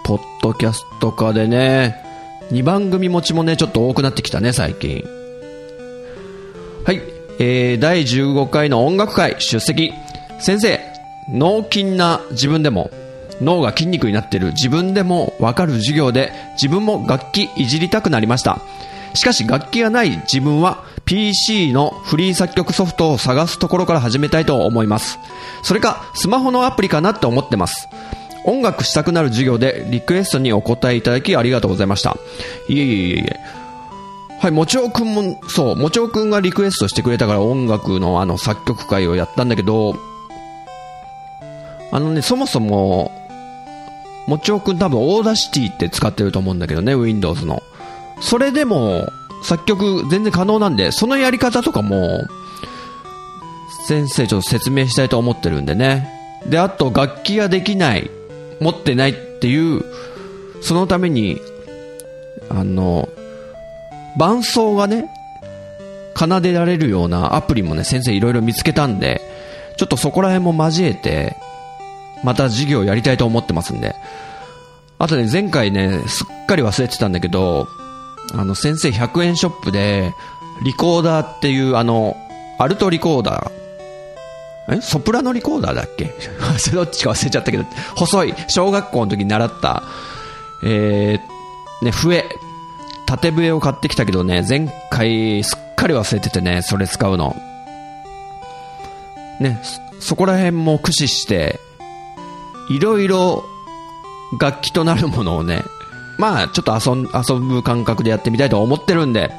[0.04, 2.04] ポッドキャスト化でね、
[2.52, 5.04] 2番組持ちもね、ちょっと多くなってきたね、最近。
[6.84, 7.02] はい、
[7.40, 9.92] えー、第15回の音楽会出席。
[10.40, 10.80] 先生、
[11.28, 12.90] 脳筋な自分でも、
[13.40, 18.60] 脳が筋肉になってる自分でもわかる授業で自分も楽器いじりたくなりました。
[19.14, 25.18] しかし楽器がない自分は PC のフリー作曲ソフトを探すところから始めたいと思います。
[25.62, 27.88] それかスマホのアプリかなって思ってます。
[28.44, 32.18] 音楽したくなる授業でリクエストにお答えいただきありがとうございました。
[32.68, 33.40] いえいえいえいえ。
[34.38, 39.96] はい、もちおくんも、そう、もちおくんがリクエストしてくれたから音楽のあの作曲会をやったんだけど、
[41.90, 43.12] あのね、そもそも、
[44.26, 47.62] もちおくん多分 Audacity って使ってると思うんだけどね、Windows の。
[48.20, 49.08] それでも、
[49.42, 52.26] 作曲全然可能なんで、そのやり方とかも、
[53.86, 56.08] 先生ちょっと説明したいと思ってるんでね。
[56.46, 58.10] で、あと楽器ができない、
[58.60, 59.84] 持ってないっていう、
[60.60, 61.40] そのために、
[62.50, 63.08] あの、
[64.16, 65.08] 伴奏がね、
[66.16, 69.22] 奏でられるようなアプリもね、先生いろいろ見つけたんで、
[69.76, 71.36] ちょっとそこら辺も交えて、
[72.24, 73.94] また授業やりたいと思ってますんで。
[74.98, 77.68] あとね、前回ね、すっかり忘れてたんだけど、
[78.34, 80.14] あの、先生100円ショップで、
[80.62, 82.16] リコーダーっていう、あの、
[82.58, 84.76] アルトリコーダー。
[84.78, 84.80] え？
[84.82, 86.12] ソプラノリコーダーだっけ？
[86.74, 87.64] どっちか忘れちゃったけど、
[87.96, 89.82] 細い、小学校の時に習った、
[90.62, 92.24] えー、ね、笛。
[93.06, 97.34] 縦笛を買ってきたけどね、前回すっかり忘れててね、それ使うの。
[99.40, 99.62] ね、
[100.00, 101.58] そこら辺も駆使して、
[102.68, 103.44] いろいろ
[104.38, 105.62] 楽器となるものをね、
[106.18, 109.30] まあちょっと遊ん遊ぶ感覚でやってみたいと思ってるんで、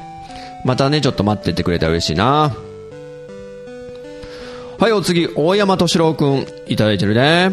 [0.64, 2.52] またね、ちょっと待っててくれたら嬉しいな。
[4.78, 7.50] はい、お次、大山敏郎くん、いただいてるね。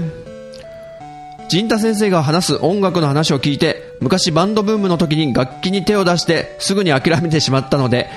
[1.49, 8.09] 陣太先生が話す音楽の話を聞いて、昔バンドブームの時に楽器に手を出してすぐに諦めてしまったので、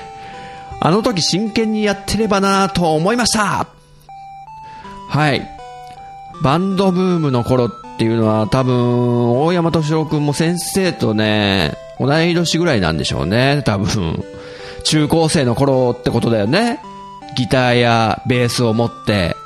[0.80, 3.68] あの時真剣にやってればなぁと思いました
[5.08, 5.46] はい。
[6.42, 7.70] バンドブームの頃っ
[8.00, 14.24] ていうのは多分、大山敏郎くんも先生とね、同い年ぐらいなんでしょうね、多分。
[14.84, 16.80] 中高生の頃ってことだよね。
[17.36, 19.36] ギターやベースを持って、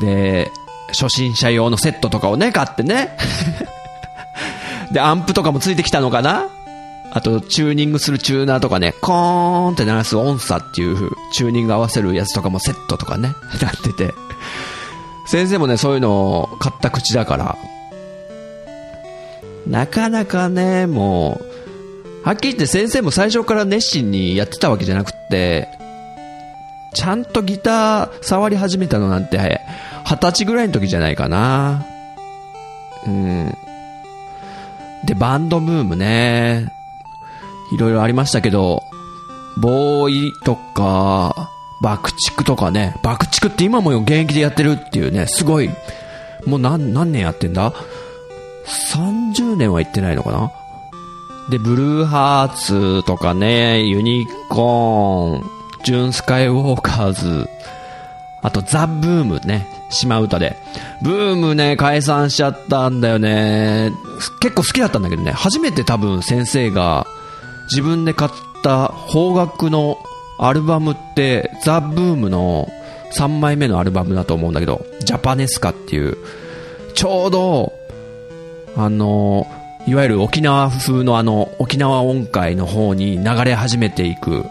[0.00, 0.50] で、
[0.88, 3.16] 初心者用のセットとかをね、買ってね。
[4.90, 6.48] で、アンプとかもついてきたのかな
[7.12, 14.12] あと、チューニングするチューナーとかね、コーンって鳴らす音差っていうチューニング合わせるやつとかもセットとかね、 なってて。
[15.28, 17.58] 先生もね、そういうのを買った口だから、
[19.66, 21.38] なかなかね、も
[22.24, 25.68] う、はっきり言って先生も最初から熱心にやってたわけじゃなくって、
[26.94, 29.60] ちゃんとギター触り始めたのなんて、
[30.06, 31.84] 二十歳ぐらいの時じゃないかな。
[33.06, 33.54] うん。
[35.04, 36.72] で、バンドブームね。
[37.74, 38.82] いろいろありましたけど、
[39.58, 45.70] ボーイとか、爆竹とかね、爆竹って今も現役でやってるっていうね、すごい、
[46.44, 47.72] もう何、何年やってんだ
[48.92, 50.52] ?30 年は行ってないのかな？
[51.50, 55.50] で、ブルーハーツとかね、ユニコーン、
[55.84, 57.48] ジュンスカイウォーカーズ、
[58.42, 59.66] あとザ・ブームね。
[59.90, 60.56] 島唄で。
[61.02, 63.90] ブームね、解散しちゃったんだよね。
[64.40, 67.06] 結構好きだったんだけどね、初めて多分先生が
[67.70, 68.30] 自分で買っ
[68.62, 69.96] た邦楽の
[70.38, 72.68] アルバムって、ザ・ブームの
[73.12, 76.16] 3枚目のアルバムだと思うんだけど、ジャパネスカっていう、
[76.94, 77.72] ちょうど、
[78.76, 79.46] あの、
[79.86, 84.44] いわゆる沖縄風のあの、沖縄音階の方に流れ始めていく、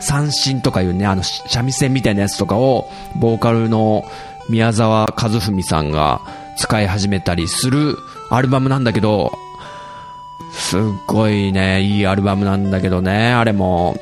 [0.00, 4.04] 三振とかいうね、あの、三味線みたいなやつとかを、ボーカルの
[4.48, 6.20] 宮沢和文さんが
[6.56, 7.96] 使い始めたりする
[8.30, 9.32] アルバムなんだけど、
[10.52, 13.96] すっごいね、いいアルバムなんだけどね、あれも。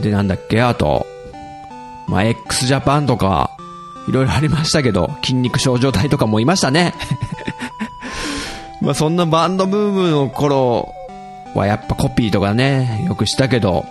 [0.00, 1.06] で、なんだっけ、あと、
[2.08, 3.50] まあ、x ジャパンとか、
[4.08, 6.94] いろいろありましたけど、筋肉症状体とかもいましたね。
[8.82, 10.92] まあ、そんなバンドブームの頃
[11.54, 13.86] はやっぱコピーとかね、よくしたけど、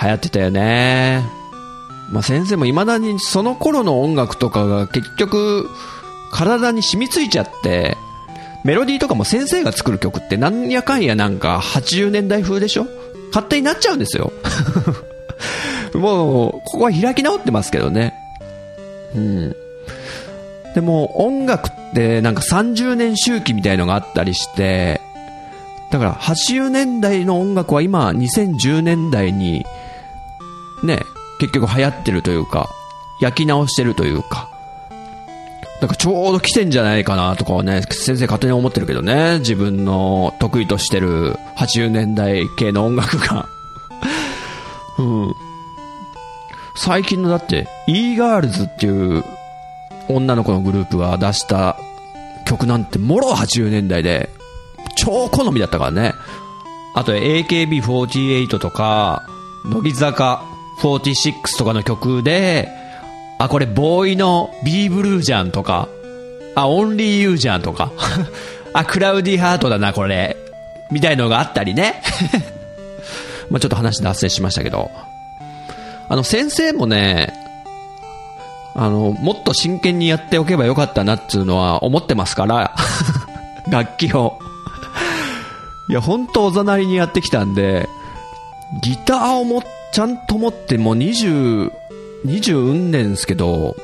[0.00, 1.24] 流行ってたよね。
[2.10, 5.68] まあ、先生も未だにその頃の音楽とかが結局、
[6.30, 7.96] 体に染みついちゃって、
[8.64, 12.86] メロディーとかも先生が作る曲ってなんやかんやなんか80年代風でしょ
[13.28, 14.32] 勝手になっちゃうんですよ。
[15.94, 18.14] もう、ここは開き直ってますけどね。
[19.14, 19.56] うん。
[20.74, 25.00] でも音楽ってなんか30年周期みたいのがあったりして、
[25.90, 29.64] だから80年代の音楽は今2010年代に
[30.82, 31.00] ね、
[31.40, 32.68] 結局流行ってるというか、
[33.20, 34.50] 焼き直してるというか、
[35.80, 43.48] なんかちょうど来てんじゃないかなとかはね、先生勝手に思ってるけどね、自分の得意としてる80年代系の音楽が。
[44.98, 45.34] うん。
[46.76, 49.24] 最近のだって e ガールズっていう
[50.08, 51.76] 女の子のグループが出した
[52.46, 54.28] 曲なんてもろ80年代で
[54.94, 56.14] 超好みだったからね
[56.94, 59.26] あと AKB48 とか
[59.64, 60.44] 乃木坂
[60.78, 62.68] 46とかの曲で
[63.38, 65.88] あこれボーイの B ブルーじゃんとか。
[66.54, 67.92] あオンリーユーじゃんとか。
[68.72, 70.36] あクラウディハートだなこれ。
[70.90, 72.02] みたいのがあったりね。
[73.50, 74.90] まあちょっと話脱線しましたけど。
[76.08, 77.32] あの、先生もね、
[78.74, 82.74] あの、もっと真剣にやっておけばよかったなっていうのは思ってますから、
[83.68, 84.38] 楽器を。
[85.88, 87.88] いや、ほんとおざなりにやってきたんで、
[88.82, 91.72] ギターをも、ちゃんと持ってもう20、
[92.24, 93.76] 20運年ですけど、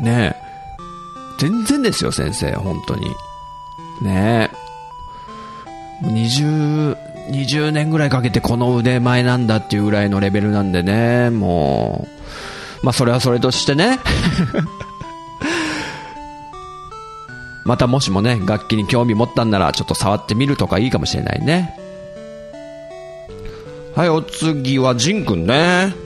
[0.00, 0.44] ねえ、
[1.38, 3.08] 全然ですよ、先生、本当に。
[4.02, 6.06] ねえ。
[6.06, 6.96] 20、
[7.30, 12.06] 20年ぐらいかけてこの腕前なんだっていうぐらいのレベルなんでね、も
[12.82, 13.98] う、まあそれはそれとしてね、
[17.64, 21.78] またもしもね、楽器に興味持ったんならちょっと触ってみるとかいいかもしれないね。
[23.96, 26.03] はい、お次はジンくんね。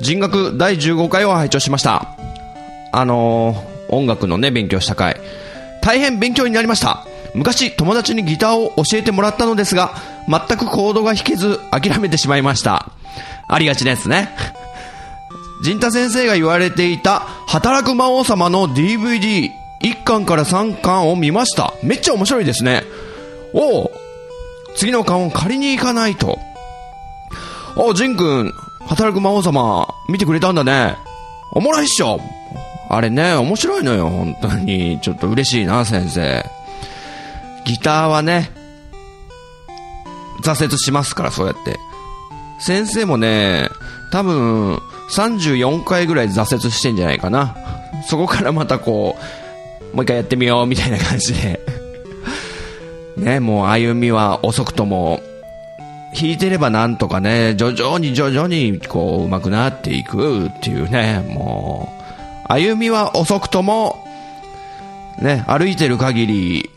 [0.00, 2.16] 人学第15回を拝聴しました。
[2.92, 5.20] あのー、音楽のね、勉強した回。
[5.82, 7.06] 大変勉強になりました。
[7.34, 9.94] 昔友達にギターを教えてもらったのですが、
[10.28, 12.90] 全くコードが弾けず諦めてしまいました。
[13.48, 14.30] ありがちですね。
[15.62, 19.50] 陣太先生が言われていた働く魔王様の DVD1
[20.04, 21.72] 巻から3巻を見ました。
[21.82, 22.82] めっちゃ面白いですね。
[23.52, 23.90] おう
[24.74, 26.38] 次の巻を借りに行かないと。
[27.76, 28.52] おう、ジン君、
[28.88, 30.96] 働く魔王様、見てくれたんだね。
[31.52, 32.20] おもろいっしょ。
[32.88, 35.00] あれね、面白いのよ、本当に。
[35.00, 36.44] ちょっと嬉しいな、先生。
[37.64, 38.50] ギターはね、
[40.42, 41.76] 挫折しますから、そうやって。
[42.60, 43.68] 先生もね、
[44.12, 47.56] 多分、34回ぐらい挫折してんじゃないかな。
[48.06, 49.16] そこからまたこ
[49.92, 51.60] う、もう一回やってみよう、みたいな感じで。
[53.16, 55.20] ね、もう歩みは遅くとも、
[56.16, 61.92] 弾いてればなんとかね、徐々に徐々にこう、上手くなっていくっていうね、も
[62.48, 64.02] う、歩みは遅くとも、
[65.20, 66.70] ね、歩いてる限り、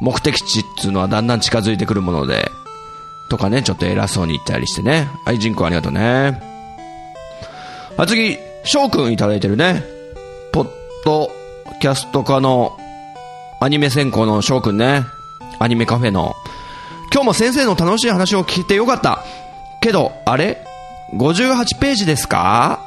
[0.00, 2.50] 目的地っていうのはだんだん近づいてくるもので、
[3.30, 5.08] とかね、ちょっと偉そうに言ったりしてね。
[5.24, 6.40] はい、ジンくんありがとうね。
[7.96, 9.82] あ、次、翔くんいただいてるね。
[10.52, 10.68] ポッ
[11.04, 11.30] ド
[11.80, 12.76] キャスト科の
[13.60, 15.04] アニメ専攻の翔くんね。
[15.58, 16.34] アニメカフェの。
[17.12, 19.24] 今日も先生の楽しい話を聞いてよかった。
[19.80, 20.64] けど、あれ
[21.14, 22.80] ?58 ページですか？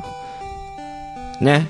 [1.42, 1.68] ね。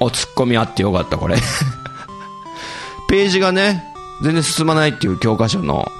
[0.00, 1.36] お、ツッコミあってよかった、これ。
[3.08, 3.84] ページがね、
[4.22, 5.90] 全然進まないっていう教科書の、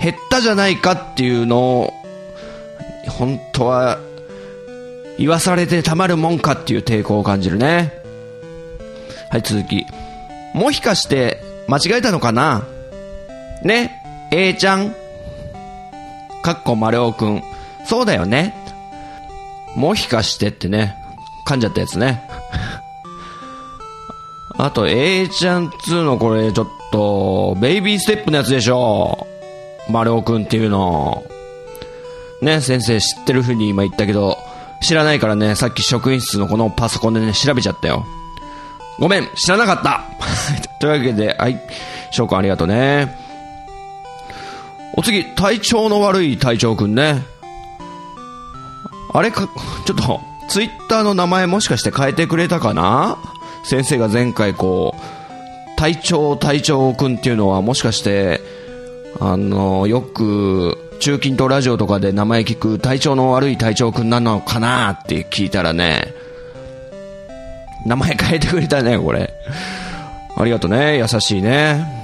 [0.00, 1.94] 減ったじゃないかっていうのを、
[3.08, 3.98] 本当は、
[5.18, 7.92] 言わされてたまるもんかっていう抵抗を感じるね。
[9.30, 9.86] はい、続き。
[10.54, 12.62] もしかして、間違えたのかな？
[13.62, 13.99] ね、
[14.32, 14.94] A ちゃん。
[16.42, 17.42] かっこ丸尾くん。
[17.84, 18.54] そうだよね。
[19.74, 20.96] もひかしてってね、
[21.46, 22.22] 噛んじゃったやつね。
[24.56, 29.26] あと、A ちゃん2のこれ、ちょっと、ベイビーステップのやつでしょ。
[29.88, 31.24] 丸尾くんっていうの。
[32.42, 34.38] ね、先生知ってるふうに今言ったけど、
[34.82, 38.06] 知らないからね、さっき職員室のこのパソコンでね、調べちゃったよ。
[38.98, 40.04] ごめん、知らなかった
[40.80, 41.60] というわけで、はい、
[42.10, 43.19] 翔くんありがとうね。
[44.96, 47.22] お次、体調の悪い隊長くんね。
[49.12, 49.48] あれか、
[49.86, 53.18] ちょっと、ツイッターの名前もしかして変えてくれたかな？
[53.64, 55.00] 先生が前回こう、
[55.78, 58.40] 隊長隊長くんっていうのはもしかして、
[59.20, 64.90] あの、よく、中近東ラジオとかで名前聞く体調の悪い隊長くんなのかな？
[64.90, 66.14] って聞いたらね、
[67.86, 69.32] 名前変えてくれたね、これ。
[70.36, 71.99] ありがとね、優しいね。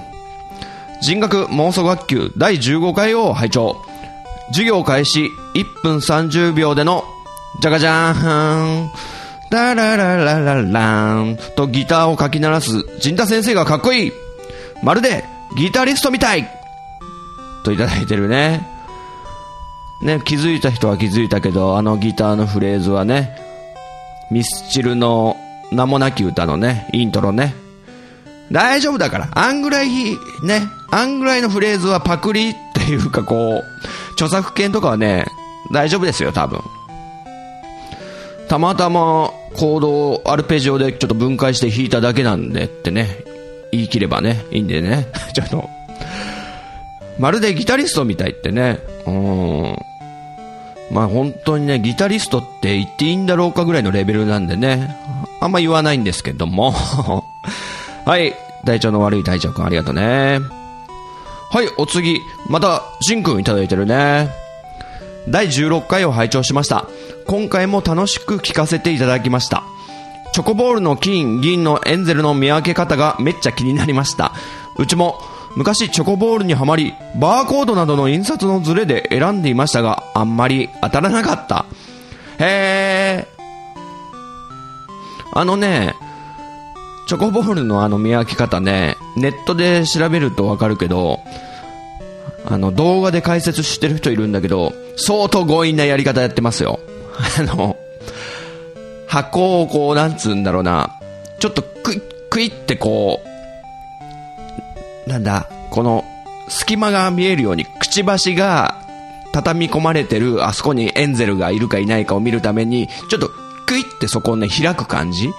[1.02, 3.76] 人格妄想学級第15回を拝聴。
[4.48, 7.04] 授業開始1分30秒での、
[7.60, 8.90] じゃがじゃーん、
[9.50, 11.38] ララララララン。
[11.56, 14.12] とギターをかき鳴らす陣田先生がかっこいい。
[14.82, 15.24] まるで
[15.56, 16.48] ギタリストみたい。
[17.64, 18.66] といただいてるね。
[20.02, 23.36] ね、気づいた人は気づいたけど、あのギターのフレーズはね、
[24.30, 25.36] ミスチルの
[25.72, 27.65] 名もなき歌のね、イントロね。
[28.52, 29.28] 大丈夫だから。
[29.32, 29.88] あんぐらい、
[30.42, 35.26] ね、あんぐらいのフレーズはパクリっていうかこう、著作権とかはね、
[35.72, 36.60] 大丈夫ですよ、多分。
[38.48, 43.24] たまたまコードをアルペジオでちょっと分解して弾いただけなんでってね、
[43.72, 45.08] 言い切ればね、いいんでね。
[45.34, 45.68] ちょっと、
[47.18, 49.76] まるでギタリストみたいってね、うん。
[50.92, 54.96] まあ本当にね、ギタリストって言っていいんだろうかぐらいのレベルなんでね、
[55.40, 56.74] あんま言わないんですけども。
[58.06, 60.38] はい、体調の悪い隊長くんありがとうね。
[61.50, 64.30] はい、お次、また、ジンくんいただいてるね。
[65.28, 66.86] 第16回を拝聴しました。
[67.26, 69.64] 今回も楽しく聞かせていただきました。
[70.32, 74.30] チョコボールの金、銀のエンゼルの見分け方がめっちゃ気になりました。
[74.78, 75.18] うちも
[75.56, 81.66] 昔チョコボールにはまり、バーコードなどの印刷のズレで選んでいましたが、あんまり当たらなかった。
[82.38, 83.36] へー。
[85.32, 85.96] あのね、
[87.06, 91.20] チョコボールのあの見分け方ね、ネットで調べるとわかるけど、
[92.44, 96.80] あの動画で解説してる人いるんだけど、相当強引なやり方やってますよ。
[97.38, 97.76] あの、
[99.06, 100.90] 箱をこう、なんつうんだろうな、
[101.38, 103.22] ちょっとクイッ、クイってこ
[105.06, 106.04] う、なんだ、この
[106.48, 108.74] 隙間が見えるようにくちばしが
[109.32, 113.30] 畳み込まれてるあそこにエンゼルがいるかいないかを見るために、ちょっと
[113.66, 115.30] クイってそこをね、開く感じ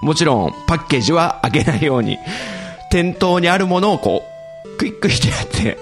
[0.00, 2.18] もちろんパッケージは開けないように、
[2.90, 4.24] 店頭にあるものをこ
[4.64, 5.78] う、クイックしてやって、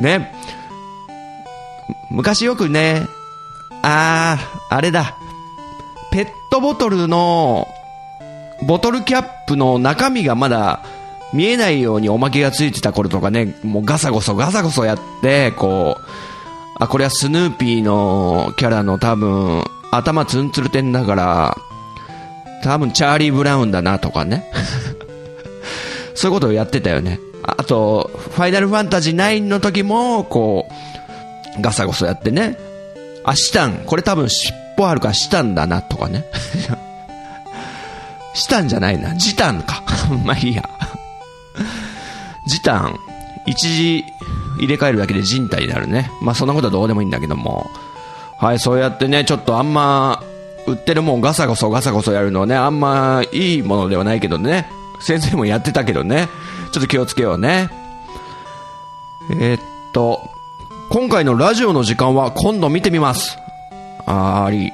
[0.00, 0.34] ね。
[2.10, 3.06] 昔よくね、
[3.82, 5.16] あー、あれだ。
[6.10, 7.68] ペットボトルの、
[8.66, 10.82] ボトルキャップの中身がまだ
[11.32, 16.04] 見えないようにおまけがついてた頃とかね、もうガサゴソガサゴソやって、こう、
[16.78, 21.56] あ、これはスヌーピーのキャラの多分、頭ツンツルテンだから、
[22.66, 24.50] 多分チャーリー・ブラウンだなとかね。
[26.16, 27.20] そういうことをやってたよね。
[27.42, 30.66] あと、ファイナルファンタジー9の時も、こ
[31.58, 32.58] う、ガサゴソやってね。
[33.22, 33.82] あ、シタン。
[33.86, 36.24] これ多分尻尾あるからシタンだなとかね。
[38.34, 39.14] シタンじゃないな。
[39.14, 39.84] ジタンか。
[40.24, 40.68] まあいいや。
[42.48, 42.98] 時短、
[43.46, 44.04] 一時
[44.58, 46.10] 入れ替えるだけで人体になるね。
[46.20, 47.70] まあそんなことはどうでもいいんだけども。
[48.38, 50.22] はい、そうやってね、ちょっとあんま、
[50.66, 54.68] 売ってるもんガサゴソガサゴソやるのね、あんまいいものではないけどね。
[55.00, 56.28] 先生もやってたけどね。
[56.72, 57.70] ちょっと気をつけようね。
[59.30, 59.60] えー、っ
[59.92, 60.20] と、
[60.90, 63.38] 今回のラジオの時間は今度見てみます。
[64.06, 64.72] あーり、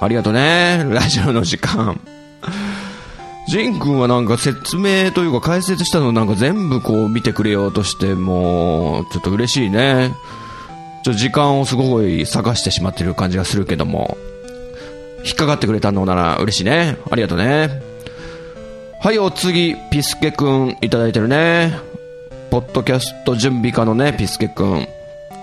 [0.00, 0.84] ありがとうね。
[0.88, 2.00] ラジオの時間。
[3.48, 10.14] ジン君はなんか説明というか解説したのなんか全部こう見てくれようとしてもうちょっと嬉しいね
[11.04, 14.16] ちょ時間をすごい探してしまってる感じがするけども
[15.26, 17.82] 引っかかってくれたのなら嬉しいねありがとうね
[19.00, 21.78] はいお次ピスケくんいただいてるね
[22.50, 24.86] ポッドキャスト準備課のねピスケくん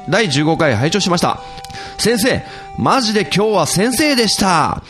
[0.09, 1.41] 第15回拝聴しました
[1.97, 2.43] 先生
[2.77, 4.81] マジで今日は先生でした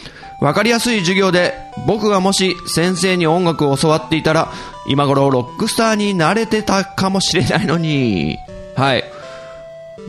[0.42, 1.54] わかりやすい授業で
[1.88, 4.52] 僕がもし先生に音楽を教わっていたら
[4.88, 8.38] 今頃ロックスターになれてたかもしれないのに。
[8.76, 9.04] はい。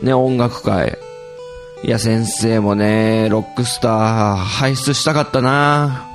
[0.03, 0.99] ね、音楽会。
[1.85, 6.07] いや、先生もね、ロックスター輩出したかったな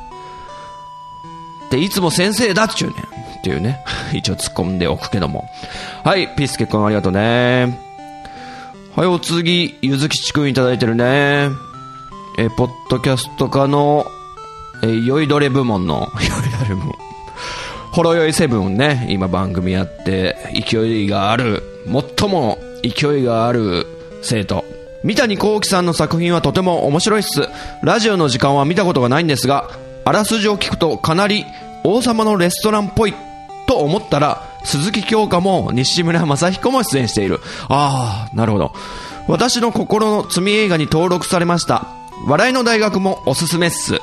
[1.67, 2.99] っていつも先生だっちゅうねん。
[3.01, 3.85] っていうね。
[4.11, 5.47] 一応突っ込んでおくけども。
[6.03, 7.79] はい、ピースケ君ありがとうね。
[8.95, 11.49] はい、お次、ゆずきちくんいただいてるね。
[12.39, 14.07] えポッドキャスト科の、
[14.83, 16.95] え酔いどれ部門の、 酔いどれ部門。
[17.91, 20.35] ほろ酔いセブンね、今番組やって、
[20.67, 21.61] 勢いがある、
[22.17, 23.85] 最も勢いがある
[24.23, 24.65] 生徒。
[25.03, 27.47] 三谷幸喜さんの作品はとても面白いっす。
[27.81, 29.69] ラジオの時間は見たことがないんですが、
[30.03, 31.45] あらすじを聞くとかなり
[31.83, 33.13] 王様のレストランっぽい
[33.67, 37.39] と思ったら、鈴木京香も西村雅彦も出演している。
[37.69, 38.73] ああ、なるほど。
[39.27, 41.87] 私の心の罪映画に登録されました。
[42.27, 44.01] 笑いの大学もおすすめっす。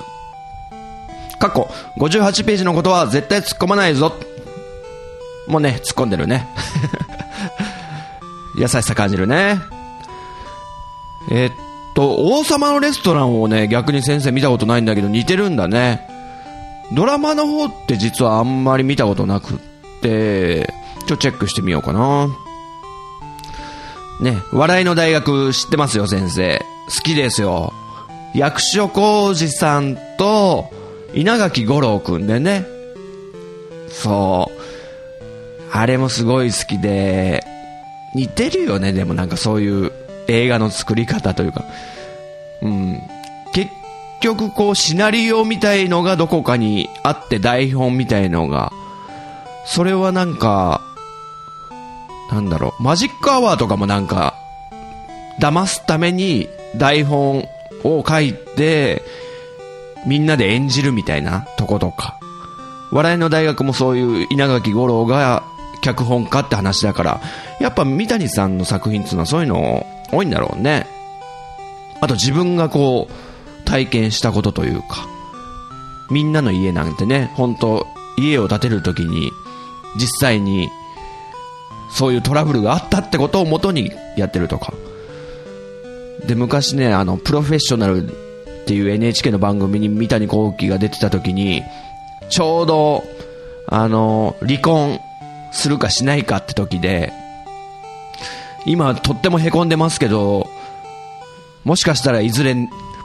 [1.38, 1.68] 過去
[1.98, 4.14] 58ページのことは絶対突っ込まないぞ。
[5.46, 6.48] もうね、突っ込んでるね。
[8.58, 9.75] 優しさ感じるね。
[11.30, 11.52] えっ
[11.94, 16.08] と、王様のレストランをね、逆に先生見たことないんだけど似てるんだね。
[16.92, 19.56] ドラマの方って実はあんまり見たことなくっ
[20.02, 20.72] て、
[21.06, 22.28] ちょチェックしてみようかな。
[24.20, 26.64] ね、笑いの大学知ってますよ、先生。
[26.88, 27.72] 好きですよ。
[28.34, 30.70] 役所広司さんと
[31.14, 32.64] 稲垣吾郎くんでね。
[33.90, 34.56] そう。
[35.72, 37.44] あれもすごい好きで、
[38.14, 39.92] 似てるよね、でもなんかそういう
[40.28, 41.64] 映画の作り方というか。
[42.62, 43.02] うん。
[43.52, 43.70] 結
[44.20, 48.72] 局こうシナリオみたいのがどこかにあって台本みたいのが、
[49.66, 50.80] それはなんか、
[52.30, 54.34] なんだろう、マジックアワーとかもなんか、
[55.40, 57.48] 騙すために台本
[57.84, 59.02] を書いて、
[60.06, 62.18] みんなで演じるみたいなとことか。
[62.92, 65.42] 笑いの大学もそういう稲垣吾郎が
[65.82, 67.20] 脚本家って話だから、
[67.60, 70.86] やっぱ三谷さんの作品っていうのはそういうのを多いんだろうね。
[72.00, 75.06] あと自分がこう、体験したことというか、
[76.10, 77.86] みんなの家なんてね、本当
[78.16, 79.30] 家を建てるときに、
[79.96, 80.68] 実際に、
[81.90, 84.72] そういうトラブルがあったってことをもとにやってるとか。
[86.26, 88.10] で、昔ね、あの、プロフェッショナルっ
[88.66, 91.62] ていう NHK の番組に三谷幸喜が出てた時に、
[92.28, 93.04] ちょうど、
[93.68, 95.00] あの、離婚
[95.52, 97.12] するかしないかって時で、
[98.66, 100.48] 今とっても凹んでますけど、
[101.64, 102.54] もしかしたらいずれ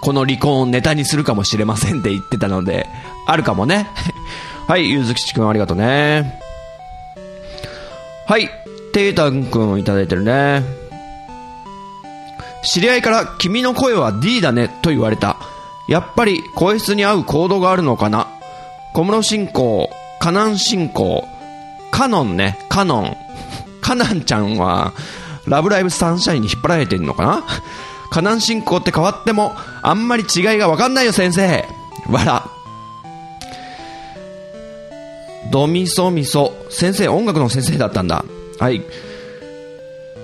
[0.02, 2.88] この離婚をネタにするかもしれませんって言ってたので、
[3.28, 3.88] あるかもね。
[4.68, 6.40] はい、ゆずきちくんありがとうね。
[8.28, 8.50] はい、
[8.94, 10.64] テータンくんいただいてるね。
[12.64, 15.38] 知り合いから君の声は D だねと言われた。
[15.88, 18.28] やっぱり声質に合うコードがあるのかな。
[18.94, 19.90] 小室進行、
[20.20, 21.28] カナン進行、
[21.92, 23.18] カノンね、カノン。
[23.82, 24.94] カナンちゃんは、
[25.48, 27.44] ラブライブサンシャインに引っ張られてるのかな？
[28.12, 31.66] カナン進行って変わっても、あんまり違いがわかんないよ先生。
[32.10, 32.46] わら。
[35.52, 36.54] ドミソミソ。
[36.70, 38.24] 先生、音楽の先生だったんだ。
[38.60, 38.82] はい。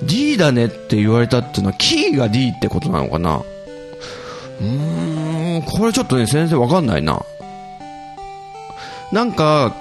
[0.03, 3.38] D だねって言われたっていうのは、キーが D ってことなのかな？
[3.38, 7.22] うーん、これちょっとね、先生わかんないな。
[9.11, 9.74] なんか、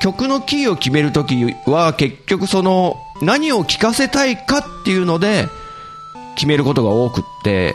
[0.00, 1.36] 曲のキーを決めるとき
[1.66, 5.48] は、結局その、何を聴かせたいかっていうので、
[6.36, 7.74] 決めることが多くって、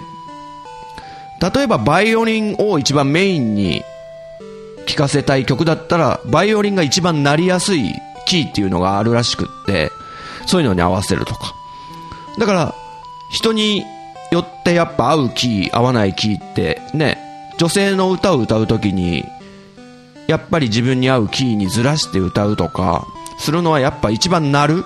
[1.42, 3.84] 例えばバイオリンを一番メインに
[4.88, 7.94] 聴かせたい曲だったら、バイオリンが一番なりやすい
[8.26, 9.92] キーっていうのがあるらしくって、
[10.46, 11.54] そういうのに合わせるとか。
[12.40, 12.76] だから、
[13.32, 13.84] 人に
[14.32, 17.18] よってやっぱ合うキー、合わないキーってね、
[17.58, 19.24] 女性の歌を歌うときに、
[20.28, 23.06] やっぱり自分に合うキーにずらして歌うとか、
[23.38, 24.86] するのはやっぱ一番鳴る。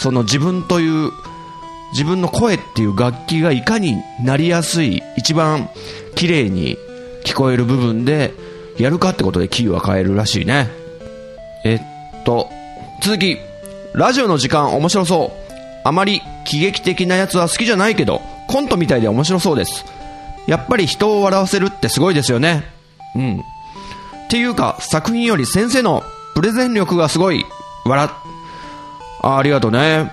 [0.00, 1.12] その自分という、
[1.92, 5.68] 自分の声っていう楽器がいかになりやすい、一番
[6.14, 6.78] 綺麗に
[7.24, 8.32] 聞こえる部分で、
[8.78, 10.70] やるかってことでキーは変えるらしいね。
[11.64, 12.48] えっと、
[13.02, 13.36] 続き、
[13.92, 15.52] ラジオの時間面白そう。
[15.84, 19.84] あまり喜劇的なやつは好きじゃないけど、コントみたいで面白そうです。
[20.46, 22.64] やっぱり人を笑わせるってすごいですよね。
[23.14, 23.40] うん。
[23.40, 23.42] っ
[24.30, 26.02] ていうか、作品より先生の
[26.34, 27.44] プレゼン力がすごい。
[27.84, 28.29] 笑っ。
[29.22, 30.10] あありがとうね。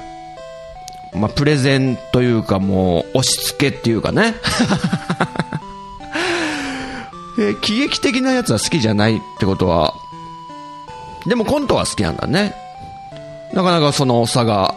[1.14, 4.36] まあ、プレゼンというかもう、押し付けっていうかね。
[7.39, 9.93] え喜劇的なやつは好きじゃないってことは、
[11.28, 12.55] でもコントは好きなんだね。
[13.53, 14.74] なかなかその差が、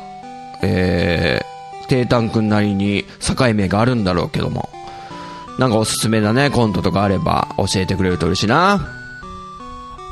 [0.62, 4.68] えー、テータン君なりに境目があるんだろうけども。
[5.58, 8.80] なんかおすすめだね、コントとかあれば教えてくれると嬉しいな。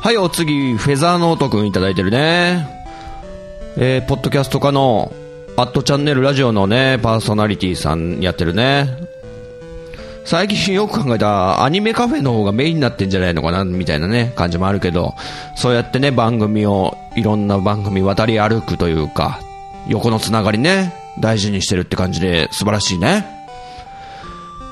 [0.00, 2.77] はい、お次、フェザーノートくんいただいてるね。
[3.80, 5.12] えー、ポッドキャスト化の、
[5.56, 8.88] アットチャンネルラジオのね、パーソナリティさんやってるね。
[10.24, 15.14] 最近よく考えたアニメカフェの方がメインになってんじゃないのかな、みたいなね、感じもあるけど、
[15.54, 19.38] そうやってね、番組を、いろんな番組渡り歩くというか、
[19.86, 23.26] 横のつながりね、大事にしてるって感じで素晴らしいね。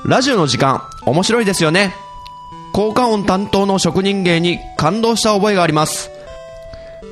[0.05, 1.95] ラジオの時間、面白いですよね。
[2.73, 6.11] 効果音担当の職人芸に感動した覚えがあります。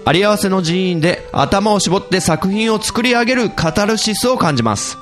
[0.06, 4.98] あり合わせの人員で頭を絞って作品を作り上げるカタルシスを感じます。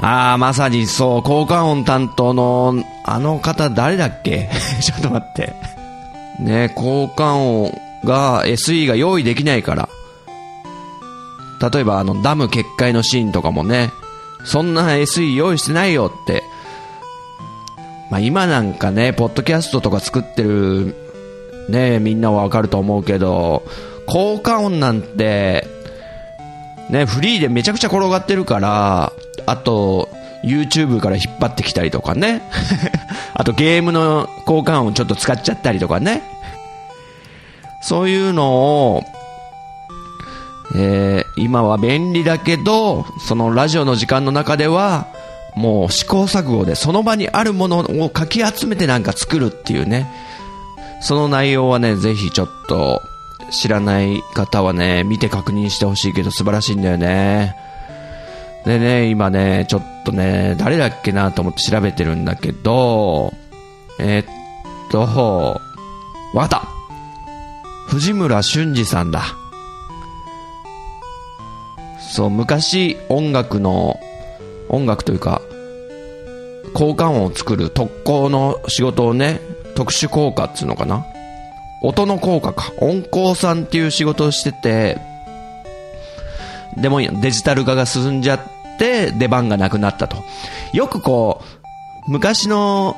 [0.00, 2.74] ああ、まさにそう、効果音担当の、
[3.04, 4.50] あの方誰だっけ？
[4.82, 5.54] ちょっと待って。
[6.40, 7.72] ね、効果音
[8.04, 9.88] が SE が用意できないから。
[11.72, 13.92] 例えばあのダム決壊のシーンとかもね、
[14.44, 16.42] そんな SE 用意してないよって。
[18.10, 20.94] まあ今なんかね、ポッドキャストとか作ってる
[21.68, 23.62] ねえ、みんなはわかると思うけど、
[24.06, 25.66] 効果音なんて、
[26.90, 29.12] ね、フリーでめちゃくちゃ転がってるから、
[29.46, 30.08] あと、
[30.44, 32.42] YouTube から引っ張ってきたりとかね。
[33.32, 36.22] あとゲームの効果音ちょっと使っちゃったりとかね。
[37.82, 39.04] そういうのを、
[40.76, 45.06] えー今は便利だけど、そのラジオの時間の中では、
[45.56, 50.06] もう試行錯誤でその場にあるものをかき集めてなんか作るっていうね。
[51.04, 53.02] その内容はね、ぜひちょっと
[53.50, 57.54] 知らない方はね、見て確認してほしいけど素晴らしいんだよね。
[58.64, 63.34] でね、今ね、ちょっとね、誰だっけなと思って調べてるんだけど、
[63.98, 65.60] えっと、
[66.32, 66.66] わた
[67.86, 69.24] 藤村俊二さんだ。
[72.00, 74.00] そう、昔音楽の、
[74.70, 75.42] 音楽というか、
[76.72, 79.42] 効果音を作る特攻の仕事をね、
[79.74, 81.04] 特殊効果っていうのかな？
[81.82, 82.72] 音の効果か。
[82.78, 84.98] 音効さんっていう仕事をしてて、
[86.76, 88.40] でもデジタル化が進んじゃっ
[88.78, 90.16] て、出番がなくなったと。
[90.72, 91.42] よくこ
[92.06, 92.96] う、昔の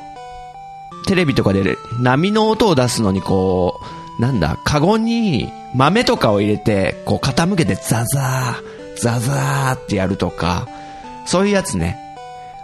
[1.06, 3.80] テレビとかで波の音を出すのにこ
[4.18, 10.66] う、なんだ、カゴに豆とかを入れて、こう傾けてザザー、ザザーってやるとか、
[11.26, 11.98] そういうやつね。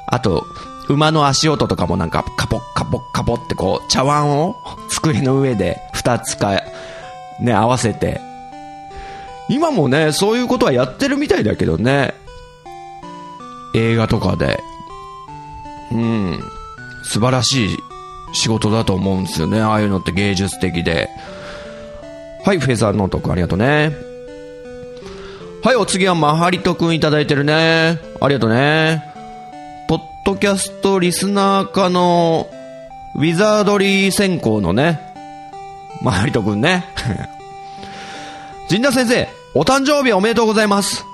[0.06, 0.46] あと、
[0.88, 4.56] 馬の足音とかもなんかカポッカポッカポってこう茶碗を
[4.90, 6.62] 机の上で二つか、
[7.40, 8.20] ね、合わせて。
[9.48, 12.14] 今もね、そういうことはやってるみたいだけどね。
[13.74, 14.60] 映画とかで。
[15.90, 16.40] うん。
[17.04, 17.78] 素晴らしい
[18.32, 19.60] 仕事だと思うんですよね。
[19.60, 21.10] ああいうのって芸術的で。
[22.44, 23.92] はい、フェザーノートくんありがとうね。
[25.62, 28.00] はい、お次はマハリトくんいただいてるね。
[28.20, 29.11] ありがとうね。
[30.24, 32.48] ポッドキャストリスナー化の
[33.16, 35.00] ウィザードリー専攻のね、
[36.00, 36.84] マハリトくんね。
[38.70, 41.04] 陣田先生、お誕生日おめでとうございます。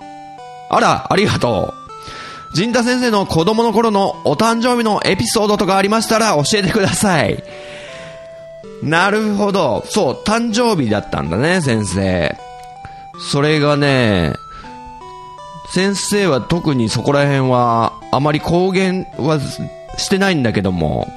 [0.69, 1.73] あら、ありがと
[2.53, 2.55] う。
[2.55, 7.43] 陣田先生の子供の頃のお誕生日のエピソードとかありましたら教えてください。
[8.83, 9.87] なるほど。
[9.89, 12.37] そう、誕生日だったんだね、先生。
[13.31, 14.35] それがね、
[15.73, 19.39] 先生は特にそこら辺はあまり公言は
[19.97, 21.09] してないんだけども、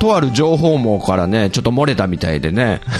[0.00, 2.80] とある情報網からね、ちょっと漏れたみたいでね。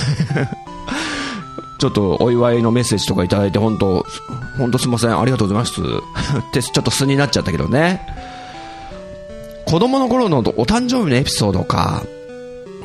[1.78, 4.06] ちょっとお祝いのメッセージとかいただいて、本当
[4.56, 5.80] 本当すいません、ありがとうございます。
[5.82, 5.84] っ
[6.52, 8.00] てちょっと素になっちゃったけどね。
[9.66, 12.02] 子供の頃のお誕生日のエピソードか。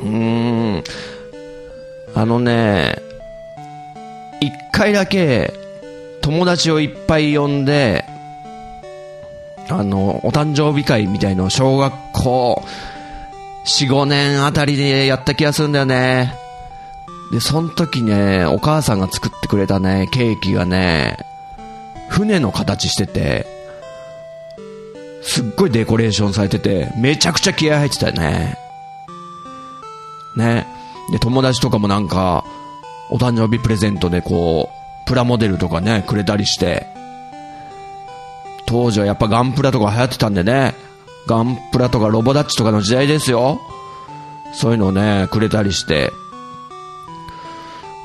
[0.02, 0.84] うーん。
[2.14, 2.96] あのね、
[4.40, 5.54] 一回だけ
[6.22, 8.04] 友達をいっぱい呼んで、
[9.68, 12.64] あの、お誕生日会みたいのを小学校
[13.64, 16.34] 4、5年あたりでやった気がするんだよね。
[17.32, 21.18] で、その時ね、お母さんが作ってくれたね、ケーキがね、
[22.08, 23.46] 船の形してて、
[25.22, 28.58] すっごいデコレーションされてて、めちゃくちゃ気合入ってたよね。
[30.36, 30.66] ね。
[31.10, 32.44] で、友達とかもなんか、
[33.10, 34.81] お誕生日プレゼントでこう、
[35.12, 36.86] プラモデルとかね、くれたりして、
[38.64, 40.72] 当時はやっぱガンプラとか流行ってたんでね、
[41.26, 43.60] ガンプラとかロボダッチとかの時代ですよ。
[44.54, 46.10] そういうのをね、くれたりして、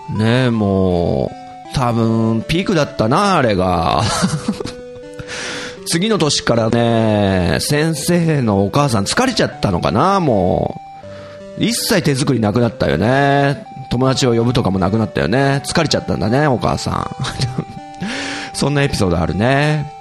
[0.10, 1.32] ねえ、も
[1.72, 4.04] う、多分、ピークだったな、あれが。
[5.88, 10.82] 次の年からね、先生のお母さん疲れちゃったのかな、も
[11.58, 11.64] う。
[11.64, 13.66] 一切手作りなくなったよね。
[13.90, 15.62] 友達を呼ぶとかもなくなったよね。
[15.66, 17.16] 疲れちゃったんだね、お母さん。
[18.54, 19.92] そんなエピソードあるね。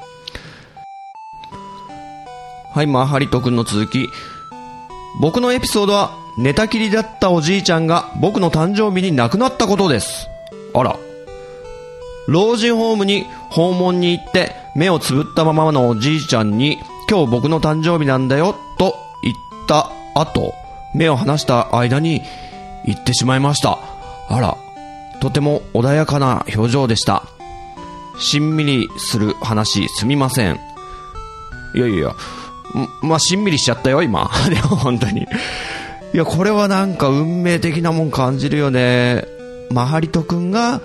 [2.75, 4.09] はい、マハリト君の続き。
[5.21, 10.29] 僕のエピソードは、寝たきりだったおじいちゃんが僕の誕生日に亡くなったことです。
[10.75, 10.97] あら。
[12.29, 16.79] 老人ホームに訪問に行って目をつぶったままのおじいちゃんに
[17.09, 20.55] 今日僕の誕生日なんだよと言った後、
[20.95, 22.23] 目を離した間に
[22.87, 23.79] 行ってしまいました。
[24.29, 24.57] あら。
[25.21, 27.25] とても穏やかな表情でした。
[28.19, 30.61] しんみりする話すみません。
[31.75, 32.15] いやいやいや、
[33.03, 34.31] ま、しんみりしちゃったよ、今。
[34.49, 35.23] でも本当に。
[35.23, 35.27] い
[36.17, 39.25] や、これはなんか運命的なもん感じるよね。
[39.71, 40.81] マハリト君が、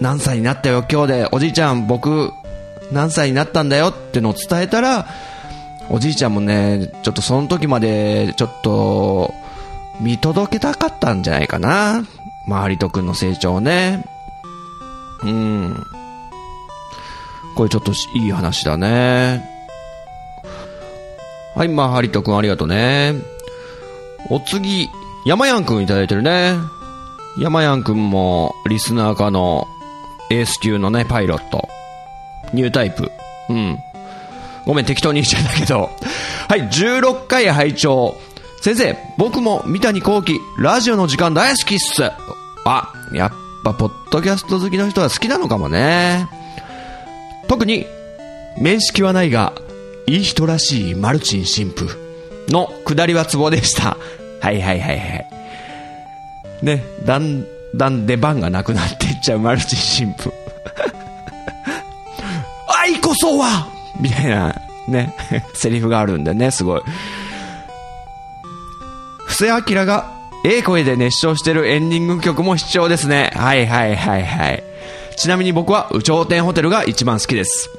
[0.00, 1.28] 何歳になったよ、今日で。
[1.32, 2.30] おじいちゃん、僕、
[2.92, 5.06] 何歳になったんだよってのを伝えたら、
[5.90, 9.34] おじいちゃんもね、ちょっとその時まで、ちょっと、
[10.00, 12.04] 見届けたかったんじゃないかな。
[12.46, 14.04] マハリト君の成長ね。
[15.22, 15.86] うん。
[17.56, 19.44] これちょっといい話だね。
[21.54, 23.14] はい、マハリト君ありがとうね。
[24.30, 24.88] お次、
[25.26, 26.54] 山やんくんいただいてるね。
[27.38, 29.66] 山やんくんも、リスナー化の
[30.30, 31.68] エース級のね、パイロット。
[32.52, 33.10] ニュータイプ。
[33.48, 33.78] うん。
[34.66, 35.90] ごめん、適当に言っちゃったけど。
[36.48, 38.16] はい、16回拝聴
[38.60, 42.04] 先生、僕も三谷幸喜、ラジオの時間大好きっす。
[42.64, 43.32] あ、やっ
[43.64, 46.28] ぱ、ポッドキャスト好きの人は好きなのかもね。
[47.46, 47.86] 特に、
[48.58, 49.52] 面識はないが、
[50.06, 51.96] いい人らしいマルチン神父
[52.48, 53.96] の下りはツボでした。
[54.40, 55.26] はいはいはいはい。
[56.62, 57.44] ね、だん
[57.76, 60.32] だん出番がなくなっていっちゃうマルチン神父。
[62.82, 63.68] 愛こそは
[64.00, 64.54] みたいな、
[64.88, 65.14] ね、
[65.54, 66.82] セリフがあるんでね、すごい。
[69.38, 70.10] 布施明が、
[70.44, 73.30] ええ声で熱唱してるエンディング曲も必要ですね。
[73.36, 74.64] はいはいはいはい。
[75.16, 77.70] ちなみに僕は、宇頂天ホテルが一番好きです。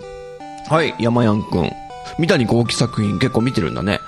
[0.70, 1.70] はい、山やんくん。
[2.18, 4.00] 三谷幸喜作品結構見てるんだね。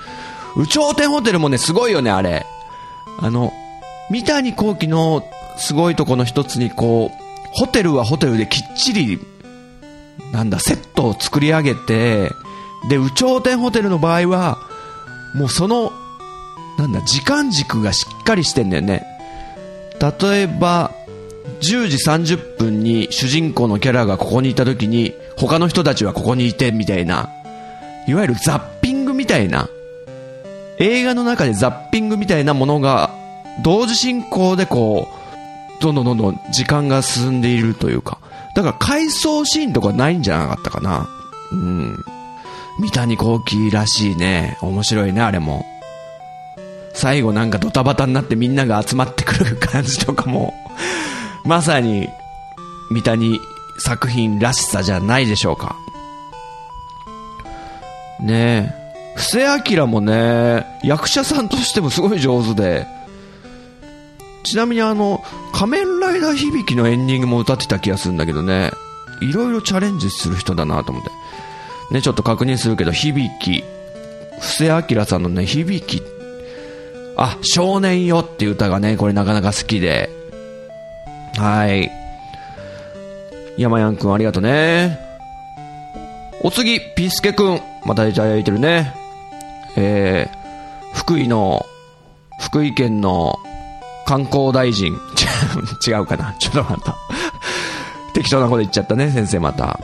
[0.55, 2.45] 宇頂天ホテルもね、すごいよね、あれ。
[3.19, 3.51] あの、
[4.09, 5.21] 三谷幸喜の
[5.57, 9.19] すごいとこの一つに、こう、ホテルはホテルできっちり、
[10.31, 12.31] なんだ、セットを作り上げて、
[12.89, 14.57] で、宇頂天ホテルの場合は、
[15.35, 15.91] もうその、
[16.81, 19.05] なんだ、時間軸がしっかりしてんだよね。
[19.99, 20.91] 例えば、
[21.61, 27.29] 10時30分に主人公のキャラがここにいた時に、他の人たちはここにいて、みたいな。
[28.07, 29.69] いわゆるザッピングみたいな。
[30.79, 33.11] 映画の中でザッピングみたいなものが、
[33.63, 35.07] 同時進行でこ
[35.79, 38.17] う、どんどんどんどん時間が進んでいるというか。
[38.55, 41.07] だから回想シーンとかないんじゃなかったかな。
[41.51, 41.95] うん。
[42.79, 44.57] 三谷幸喜らしいね。
[44.61, 45.63] 面白いね、あれも。
[46.93, 50.53] 最後なんかドタバタになってみんなが集まってくる感じとかも、
[51.45, 52.09] まさに、
[52.91, 53.39] 三谷
[53.79, 55.75] 作品らしさじゃないでしょうか。
[58.21, 58.81] ねえ。
[59.15, 62.87] 布施明もね、役者さんとしてもすごい上手で、
[64.43, 65.23] ちなみにあの、
[65.53, 68.71] 仮面ライダー響きのエンディングも歌ってた気がするんだけどね、
[69.21, 71.11] いろいろチャレンジする人だなと思って。
[71.91, 73.63] ね、ちょっと確認するけど、響き、
[74.39, 76.20] 布施明さんのね、響きっ、
[77.17, 80.09] あ、少年よっていう歌がね、これなかなか好きで、
[81.37, 81.91] はい。
[83.57, 84.99] 山やんくんありがとうね。
[86.41, 87.61] お次、ピスケくん。
[87.85, 88.93] またいただいてるね。
[89.75, 91.65] えー、福井の、
[92.39, 93.37] 福井県の
[94.05, 94.97] 観光大臣。
[95.85, 96.95] 違うかなちょっと待った。
[98.13, 99.79] 適当なこと言っちゃったね、先生また。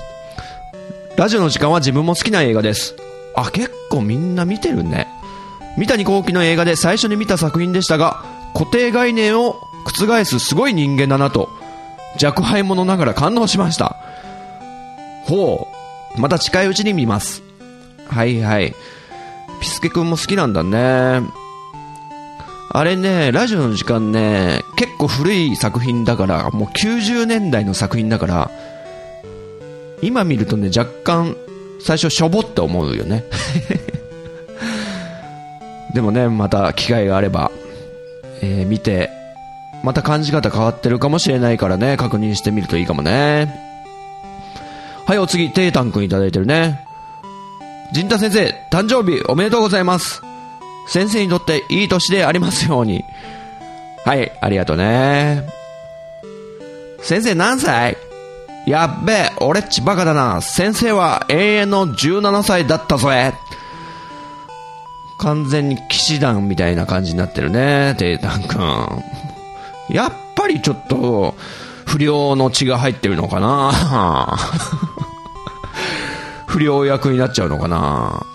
[1.16, 2.96] ラジオの時間は自分も好きな映画です。
[3.36, 5.08] あ、結構みんな見てるね。
[5.78, 11.50] 三谷幸喜の映画で最初に見た作品でしたが、固定概念を覆すすごい人間だなと、
[12.22, 13.96] 若輩者ながら感動しました。
[15.26, 15.68] ほ
[16.18, 16.20] う。
[16.20, 17.44] また近いうちに見ます。
[18.10, 18.74] はいはい。
[19.62, 21.22] ピスケくんも好きなんだね。
[22.70, 28.52] あれね、ラジオの時間ね、結構古い作品だから、もう90年代の作品だから、
[30.02, 31.36] 今見るとね、若干、
[31.80, 33.26] 最初しょぼって思うよね。
[35.94, 37.52] でもね、また機会があれば、
[38.42, 39.10] えー見て、
[39.84, 43.54] また感じ方変わってるかもしれないからね、確認してみるといいかもね。
[45.06, 46.86] はい、お次、テイタンくんいただいてるね。
[47.94, 50.22] 陣太先生、誕生日おめでとうございます。
[50.88, 53.04] 先生にとっていい年でありますように。
[54.06, 55.48] はい、ありがとうね。
[57.02, 57.98] 先生何歳？
[58.66, 60.42] やっべえ、俺っちバカだな。
[60.42, 63.34] 先生は永遠の17歳だったぜ。
[65.18, 69.04] 完全に騎士団みたいな感じになってるね、テイタンくん。
[69.90, 71.36] やっぱりちょっと、
[71.86, 74.38] 不良の血が入ってるのかな
[76.46, 78.26] 不良役になっちゃうのかな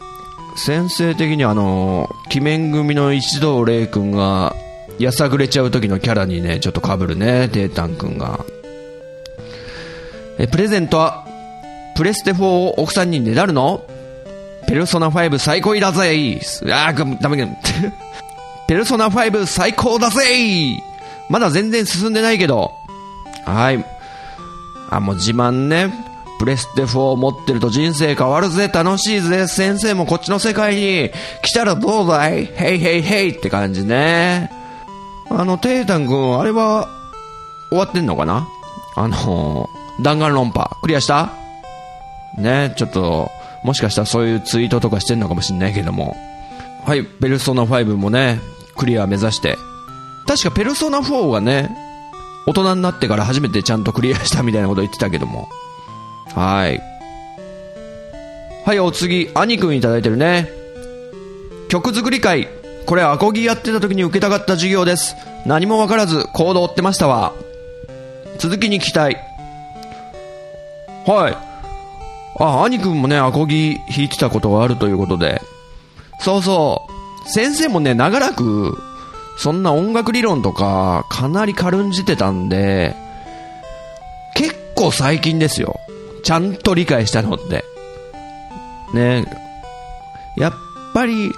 [0.57, 4.55] 先生的にあの、鬼面組の一同霊君が、
[4.99, 8.41] やさぐれちゃう時のキャラにね、ちょっと被るね、テータン君が。
[10.39, 11.25] え、プレゼントは、
[11.95, 13.83] プレステ4を奥さんにねだるの？
[14.73, 16.41] ペルソナ5 最高だぜ
[16.73, 17.47] あー、ダメだ。
[18.67, 20.83] ペルソナ5最高だぜ
[21.29, 22.73] まだ全然進んでないけど。
[23.45, 23.85] はい。
[24.91, 25.93] あ、もう自慢ね。
[26.39, 31.11] プレステ4持ってると人生変わるぜ、楽しいぜ、先生もこっちの世界に
[31.43, 32.47] 来たらどうだい?
[32.47, 34.51] ヘイヘイヘイって感じね。
[35.31, 36.89] あの、テータン君、あれは
[37.69, 38.49] 終わってんのかな?
[38.97, 39.69] あの
[40.03, 41.31] 弾丸論破、クリアした?
[42.39, 43.31] ね、ちょっと、
[43.63, 46.17] もしかしたらそういうツイートとかしてんのかもしんないけども。
[46.85, 48.41] はい、ペルソナ5もね、
[48.77, 49.57] クリア目指して。
[50.27, 51.71] 確かペルソナ4はね、
[52.47, 55.49] 大人になってから初めてちゃんとクリアしたみたいなこと言ってたけども。
[56.35, 56.81] はい。
[58.65, 60.49] はい、お次、兄くんいただいてるね。
[61.69, 62.49] 曲作り会。
[62.87, 65.15] これ、アコギやってた時に受けたかった授業です。
[65.47, 67.33] 何もわからず、コード追ってましたわ。
[68.39, 69.17] 続きに聞きたい。
[71.07, 71.52] はい。
[72.45, 75.41] あ、兄くんもね、アコギ弾いてたことがあるということで。
[76.19, 76.89] そうそ
[77.25, 77.29] う。
[77.29, 78.77] 先生もね、長らく、
[79.39, 82.97] そんな音楽理論とか、かなり軽んじてたんで、
[84.35, 85.77] 結構最近ですよ。
[86.25, 87.65] ちゃんと理解したのって。
[88.93, 89.25] ね。
[90.37, 90.53] やっ
[90.95, 91.31] ぱり、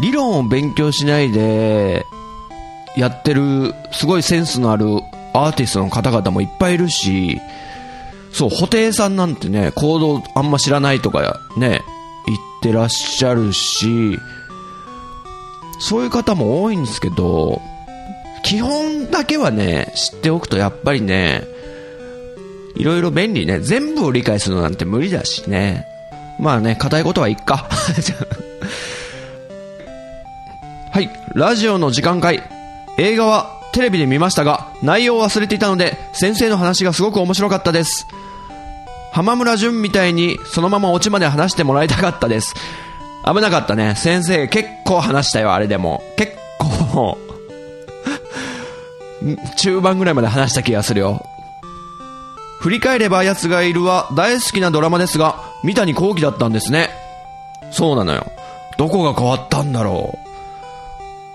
[0.00, 2.06] 理論を勉強しないで、
[2.96, 4.86] やってる、すごいセンスのある
[5.32, 7.40] アーティストの方々もいっぱいいるし、
[8.36, 11.80] そう、布袋さんなんてね、行動あんま知らないとかね、
[12.26, 14.18] 言ってらっしゃるし、
[15.80, 17.62] そういう方も多いんですけど、
[18.44, 21.44] 基本だけはね、知っておくとやっぱりね、
[22.74, 25.86] いろいろ便利ね、全部を理解するのなんて無理だしね。
[26.38, 27.66] まあね、硬いことはいっか。
[30.92, 32.42] はい、ラジオの時間会。
[32.98, 38.06] 映画はテレビで見ましたが、内容を忘れていたので、先生の話がすごく面白かったです。
[39.12, 42.54] 浜村淳みたいにそのままオチまで話してもらいたかったです。
[43.24, 43.94] 危なかったね。
[43.96, 46.02] 先生結構話したよ、あれでも。
[46.16, 47.18] 結構
[49.56, 51.24] 中盤ぐらいまで話した気がするよ。
[52.60, 56.90] 振り返れば奴がいるは大好きなドラマですが、三谷幸喜だったんですね。
[57.70, 58.26] そうなのよ。
[58.78, 60.18] どこが変わったんだろ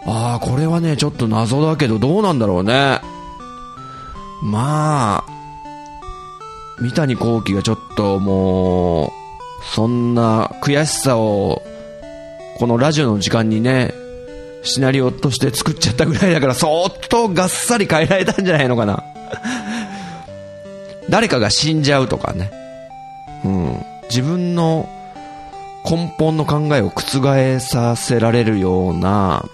[0.06, 0.10] う。
[0.10, 3.02] ああ、これはね、ちょっと謎だけど、どうなんだろうね。
[4.42, 5.41] まあ、
[6.82, 9.12] 三谷幸喜がちょっともう、
[9.76, 11.62] そんな悔しさを
[12.58, 13.94] このラジオの時間にね、
[14.64, 19.04] シナリオとして作っちゃったぐらいだから、相当がっさり変えられたんじゃないのかな。
[21.10, 22.52] 誰かが死んじゃうとかね。
[23.44, 23.86] うん。
[24.10, 24.88] 自分の
[25.84, 29.46] 根本の考えを覆させられるような、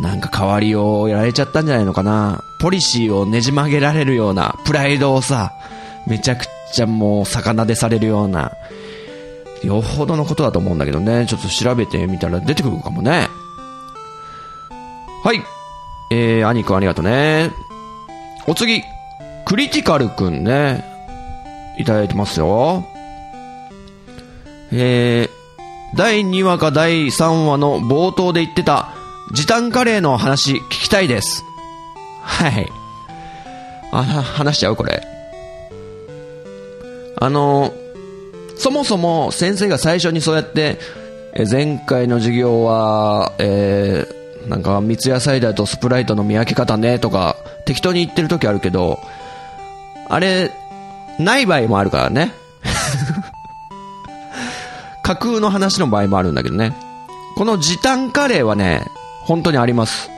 [0.00, 2.42] なんか代わりをやられちゃったんじゃないのかな。
[2.60, 5.53] ポリシーをねじ曲げられるような、プライドをさ、
[6.06, 8.52] めちゃくちゃもう魚でされるような、
[9.62, 11.26] よほどのことだと思うんだけどね。
[11.26, 13.28] ちょっと調べてみたら出てくるかもね。
[15.22, 15.42] はい。
[16.10, 17.50] えー、兄くんありがとうね。
[18.46, 18.82] お次、
[19.46, 20.84] クリティカルくんね。
[21.78, 22.84] いただいてますよ。
[24.70, 28.94] えー、第2話か第3話の冒頭で言ってた
[29.32, 31.44] 時短カレーの話聞きたいです。
[32.22, 32.68] はい。
[33.92, 35.13] あ、話しちゃうこれ。
[37.24, 37.72] あの
[38.58, 40.78] そもそも先生が最初にそうやって、
[41.32, 49.00] え前回の授業は、えー、なんか三ツ矢サイダーとスプライトの見分け方ねとか適当に言ってる時あるけど、
[50.10, 50.50] あれ、
[51.18, 52.34] ない場合もあるからね。
[55.02, 56.76] 架空の話の場合もあるんだけどね。
[57.36, 58.86] この時短カレーはね、
[59.22, 60.10] 本当にあります。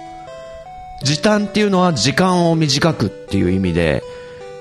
[1.05, 4.03] 時短っていうのは時間を短くっていう意味で、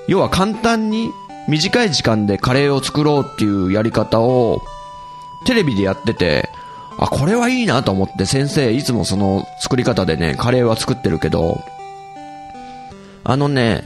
[0.08, 1.10] 要は簡単に
[1.48, 4.62] 短い時間でカレーを作ろうっていうやり方を
[5.46, 6.50] テレビでやってて、
[6.98, 11.62] あ、これはいいなと思って先生いつもその作り方でね、カレーは作ってるけど、
[13.24, 13.84] あのね、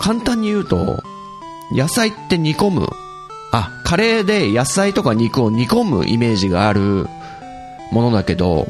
[0.00, 1.02] 簡単に言うと、
[1.72, 2.88] 野菜って煮込む。
[3.52, 7.06] あ、カレーで野菜とか肉を煮込むイメージがある
[7.92, 8.68] ものだけど、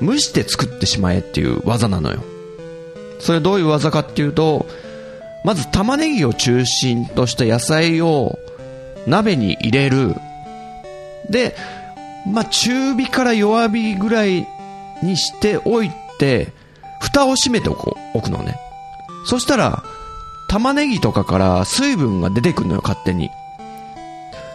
[0.00, 2.22] 蒸して作ってしまえっていう技なのよ。
[3.20, 4.66] それどういう技かっていうと、
[5.44, 8.38] まず玉ねぎを中心とした野菜を
[9.06, 10.14] 鍋に入れる。
[11.28, 11.56] で、
[12.26, 14.46] まあ、中火から弱火ぐらい
[15.02, 16.52] にしておいて、
[17.00, 18.56] 蓋を閉めておく置くのね。
[19.26, 19.82] そしたら、
[20.48, 23.30] 玉ねぎとかから水分が出てくるのよ、勝手に。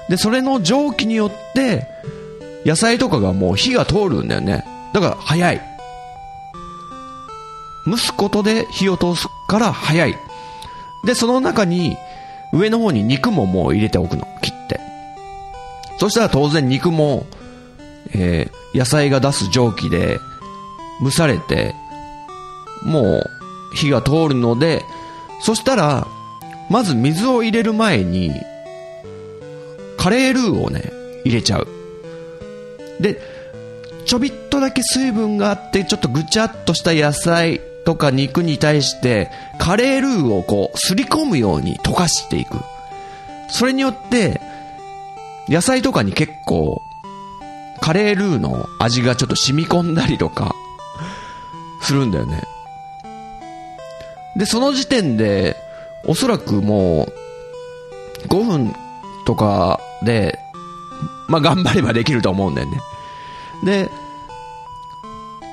[0.10, 1.88] で、それの蒸気によって、
[2.66, 4.64] 野菜とかがもう火が通るんだよね。
[4.94, 5.62] だから早い。
[7.86, 10.16] 蒸すことで火を通すから早い。
[11.08, 11.98] で、その中に、
[12.52, 14.28] 上の方に肉ももう入れておくの。
[14.42, 14.80] 切って。
[15.98, 17.26] そしたら当然肉も、
[18.14, 20.20] えー、野菜が出す蒸気で
[21.02, 21.74] 蒸されて、
[22.84, 23.30] もう
[23.74, 24.84] 火が通るので、
[25.42, 26.06] そしたら、
[26.70, 28.32] まず水を入れる前に、
[29.98, 30.92] カレールーをね、
[31.24, 31.68] 入れちゃう。
[33.00, 33.22] で、
[34.06, 42.60] ちょびっとだけ水分があって、ちょっとぐちゃっとした野菜とか肉に対して、カレールーをこう、すり込むように溶かしていく。
[43.48, 44.42] それによって、
[45.48, 46.82] 野菜とかに結構、
[47.80, 50.54] カレールーの味がちょっと染み込んだりとか、
[51.82, 52.44] するんだよね。
[54.36, 55.56] で、その時点で、
[56.06, 58.76] おそらくもう、5分
[59.26, 60.38] とかで、
[61.30, 62.82] まあ、頑張ればできると思うんだよね。
[63.64, 63.90] で、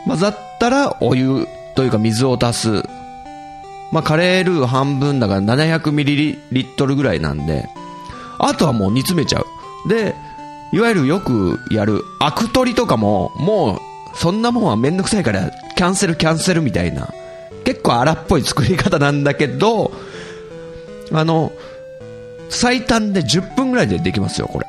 [0.09, 2.83] 混ざったらお湯というか水を足す。
[3.93, 7.69] まあ、カレールー半分だから 700ml ぐらいなんで、
[8.39, 9.89] あとはもう煮詰めちゃう。
[9.89, 10.15] で、
[10.73, 17.13] いわゆるよくやる、アク取りとかも、もう、そんなもんはめんどくさいから、キャンセルキャンセルみたいな、
[17.65, 19.93] 結構荒っぽい作り方なんだけど、
[21.13, 21.53] あの、
[22.49, 24.67] 最短で10分ぐらいでできますよ、これ。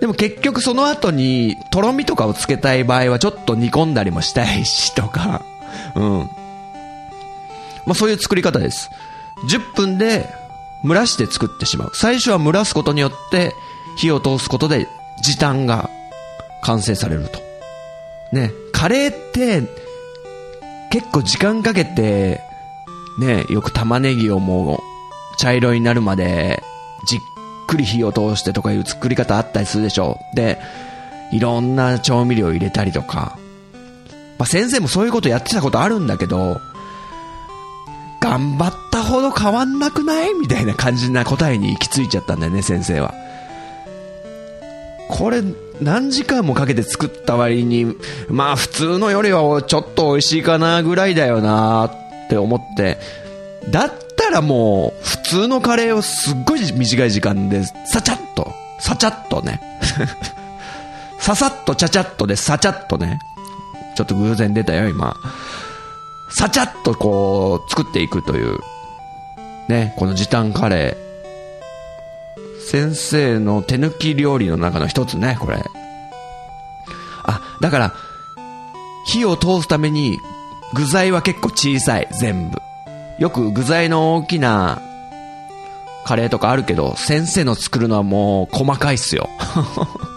[0.00, 5.42] でも結局その後に、とろみとかをつけたい場合はちょっと煮込んだりもしたいしとか、
[5.94, 6.18] うん。
[7.86, 8.90] まあそういう作り方です。
[9.48, 10.28] 10分で
[10.84, 11.92] 蒸らして作ってしまう。
[11.94, 13.54] 最初は蒸らすことによって
[13.96, 14.88] 火を通すことで
[15.22, 15.90] 時短が
[16.62, 17.38] 完成されると。
[18.32, 19.62] ね、カレーって
[20.90, 22.40] 結構時間かけて
[23.18, 26.62] ね、よく玉ねぎをもう茶色になるまで
[27.06, 27.18] じっ
[27.70, 30.36] くり火を通してとかいう作り方あったりするでしょう。
[30.36, 30.58] で、
[31.32, 33.38] いろんな調味料入れたりとか。
[34.38, 36.60] まあ、先生もそういうことやってたことあるんだけど、
[38.20, 40.34] 頑張ったほど変わんなくない？
[40.34, 43.14] みたいな感じな答えに行き着いちゃったんだよね、先生は。
[45.08, 45.42] これ、
[45.80, 47.96] 何時間もかけて作った割に、
[48.28, 52.98] まあ普通のよりはちょっと美味しいかなぐらいだよなって思って、
[53.70, 59.60] だっったらもう普通のカレーをすっごい短い時間で、さちゃっと、さちゃっとね。
[61.18, 63.18] ささっとちゃちゃっとでさちゃっとね。
[63.96, 65.16] ちょっと偶然出たよ、今。
[66.30, 68.58] さちゃっとこう、作っていくという、
[69.68, 72.70] ね、この時短カレー。
[72.70, 75.64] 先生の手抜き料理の中の一つね、これ。
[77.24, 77.94] あ、だから、
[79.06, 80.18] 火を通すために
[80.74, 82.58] 具材は結構小さい、全部。
[83.20, 84.80] よく具材の大きな
[86.06, 89.28] カレーとかあるけど、先生の作るのはもう細かいっすよ。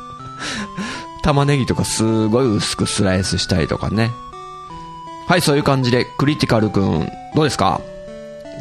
[1.21, 4.09] 玉ねぎとかすごい薄くスライスしたりとかね。
[5.27, 7.81] はい、そういう感じで、クリティカルくん、どうですか？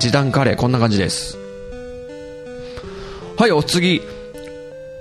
[0.01, 1.39] 時短カレーこんな感じです。
[3.37, 4.03] はい、お次。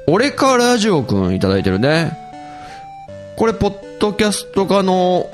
[0.08, 2.16] 俺かラジオくんいただいてるね。
[3.38, 5.30] これ、ポッドキャスト化の、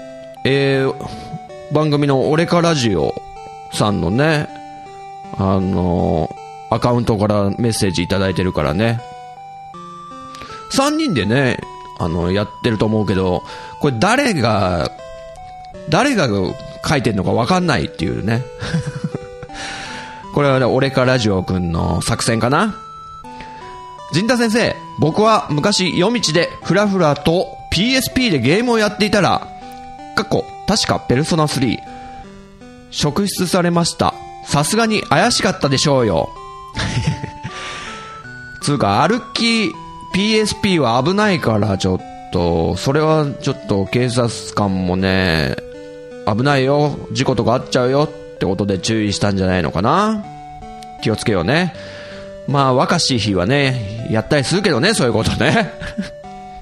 [0.46, 3.14] えー、番組の俺かラジオ
[3.78, 4.50] さんのね、
[5.38, 6.36] あの、
[6.70, 9.00] アカウントからメッセージいただいてるからね。
[10.74, 11.60] 3人でね、
[12.00, 13.44] あの、やってると思うけど、
[13.80, 14.92] これ誰が、
[15.90, 16.28] 誰が
[16.86, 18.44] 書いてんのかわかんないっていうね。
[20.34, 22.76] これはね、俺かラジオくんの作戦かな
[24.14, 29.48] 陣田先生、僕は昔夜道でふらふらと PSP でゲームをやっていたら、
[30.16, 31.80] かっこ、確かペルソナ3、
[32.92, 34.14] 職質されました。
[34.46, 36.30] さすがに怪しかったでしょうよ。
[38.62, 39.72] つうか、歩き
[40.16, 42.00] PSP は危ないからちょっ
[42.32, 45.56] と、それはちょっと警察官もね、
[46.26, 50.24] 危ないよ、事故とかあっちゃうよってことで注意したんじゃないのかな。
[51.02, 51.74] 気をつけようね。
[52.48, 55.74] まあ、若しい日はね、やったりするけどね、そういうことね。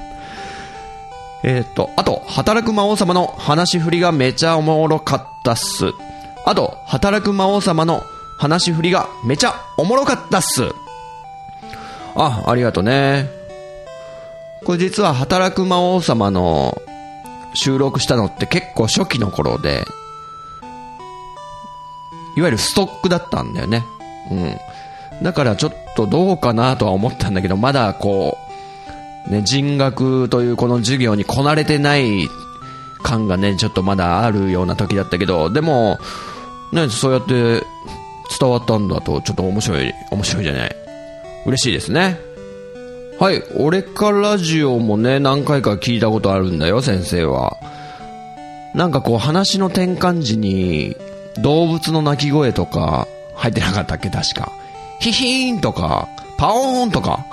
[1.44, 5.86] えっと、あと、働く魔王様の話し振りがめちゃおもろかったっす。
[6.46, 8.04] あと、働く魔王様の
[8.38, 10.64] 話し振りがめちゃおもろかったっす。
[12.16, 13.30] あ、ありがとね。
[14.64, 16.80] これ実は働く魔王様の
[17.54, 19.86] 収録したのって結構初期の頃で、
[22.38, 23.84] いわゆるストックだったんだよね。
[24.32, 25.24] うん。
[25.24, 28.38] だからちょっとどうかなとは思ったんだけど、まだこ
[29.28, 32.30] う、ね、人学というこの授業にこなれてない
[33.02, 36.00] 感がね、ちょっとまだあるような時だったけど、でも、
[36.76, 37.64] ね、そうやって
[38.38, 40.76] 伝わったんだと、ちょっと面白い、面白いじゃない。
[41.46, 42.20] 嬉しいですね。
[43.18, 47.56] はい、俺かラジオもね、何回か聞いたことあるんだよ、先生は。
[48.74, 50.98] なんかこう話の転換時に
[51.42, 54.52] 動物の鳴き声とか入ってなかったっけ、確か。
[55.00, 57.26] ヒヒーンとか、パオーンとか、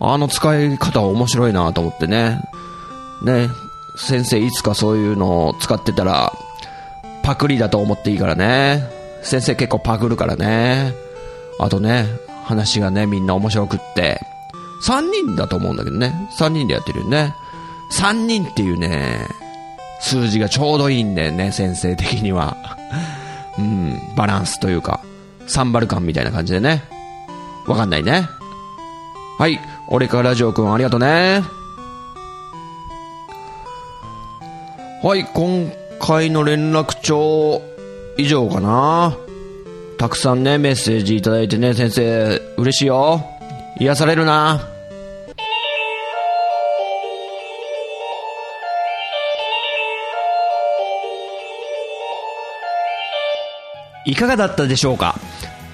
[0.00, 2.40] あの使い方は面白いなと思ってね。
[3.24, 3.50] ね、
[3.98, 6.32] 先生いつかそういうのを使ってたら、
[7.26, 8.88] パクリだと思っていいからね。
[9.24, 10.94] 先生結構パクるからね。
[11.58, 12.06] あとね、
[12.44, 14.20] 話がね、みんな面白くって。
[14.86, 16.14] 3人だと思うんだけどね。
[16.38, 17.34] 3人でやってるよね。
[17.90, 19.26] 3人っていうね、
[19.98, 22.56] 数字がちょうどいいんだよね、先生的には。
[23.58, 25.00] うん、バランスというか、
[25.48, 26.84] サンバル感みたいな感じでね。
[27.66, 28.28] わかんないね。
[29.40, 29.58] はい、
[29.88, 31.42] 俺からラジオくんありがとうね。
[35.02, 37.62] はい、今回の連絡帳、
[38.16, 39.16] 以上かな。
[39.98, 43.24] たくさんね、メッセージいただいてね、先生、嬉しいよ。
[43.78, 44.68] 癒されるな。
[54.04, 55.16] いかがだったでしょうか？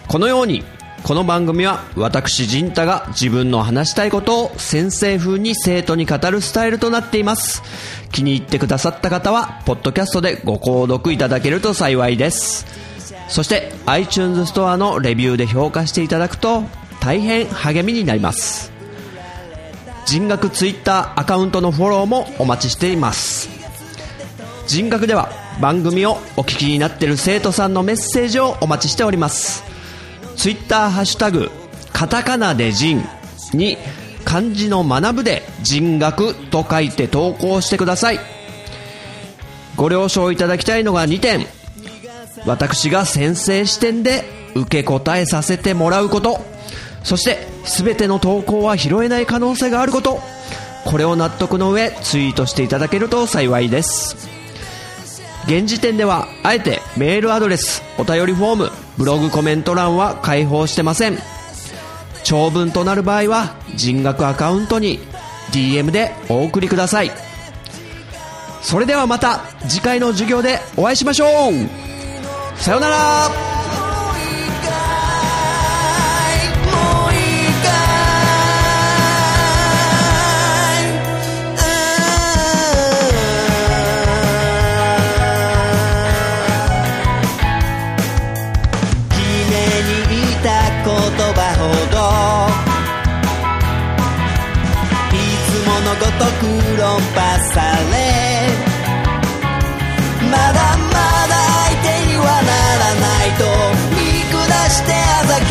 [0.09, 0.65] このように
[1.05, 7.63] この番組は私陣太が自分の話したいことを先生風に生徒に語るスタイルとなっています。
[8.13, 12.67] 気に入ってくださった方はポッドキャストでご購読いただけると幸いです。
[13.29, 16.63] そして iTunes ストアのレビューで評価していただくと
[17.01, 18.71] 大変励みになります。
[20.07, 23.49] 人学 Twitter アカウントのフォローもお待ちしています。
[24.69, 25.31] 人学では
[25.61, 29.72] 番組をお聞きになっている生徒さんのメッセージをお待ちしております。
[30.43, 31.53] ツイッターハッシュタグ
[31.93, 33.01] カタカナで人
[33.55, 33.77] に
[34.25, 38.19] 漢字の学ぶで人学と書いて投稿してください。
[39.77, 41.47] ご了承いただきたいのが2点。
[42.45, 44.25] 私が先生視点で
[44.57, 46.41] 受け答えさせてもらうこと。
[47.05, 50.21] そして全ての投稿は拾えない可能性があること
[50.85, 54.42] これを納得の上ツイートしていただけると幸いです
[55.47, 61.19] 現時点ではあえてメールアドレスお便りフォームブログコメント欄は開放してません。
[62.25, 65.01] 長文となる場合は人額アカウントに
[65.53, 67.11] DM でお送りください。
[68.63, 72.59] それではまた次回の授業でお会いしましょう。
[72.59, 73.52] さようなら。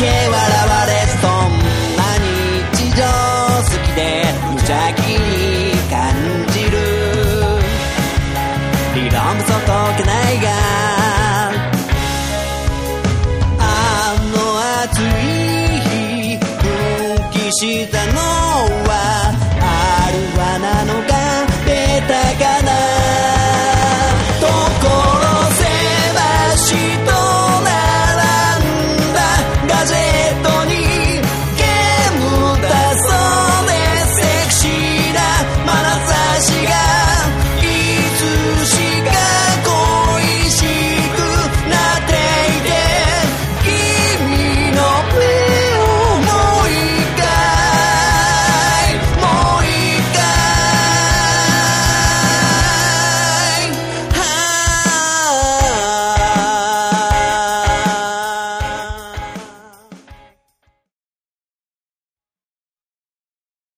[0.04, 0.51] あざ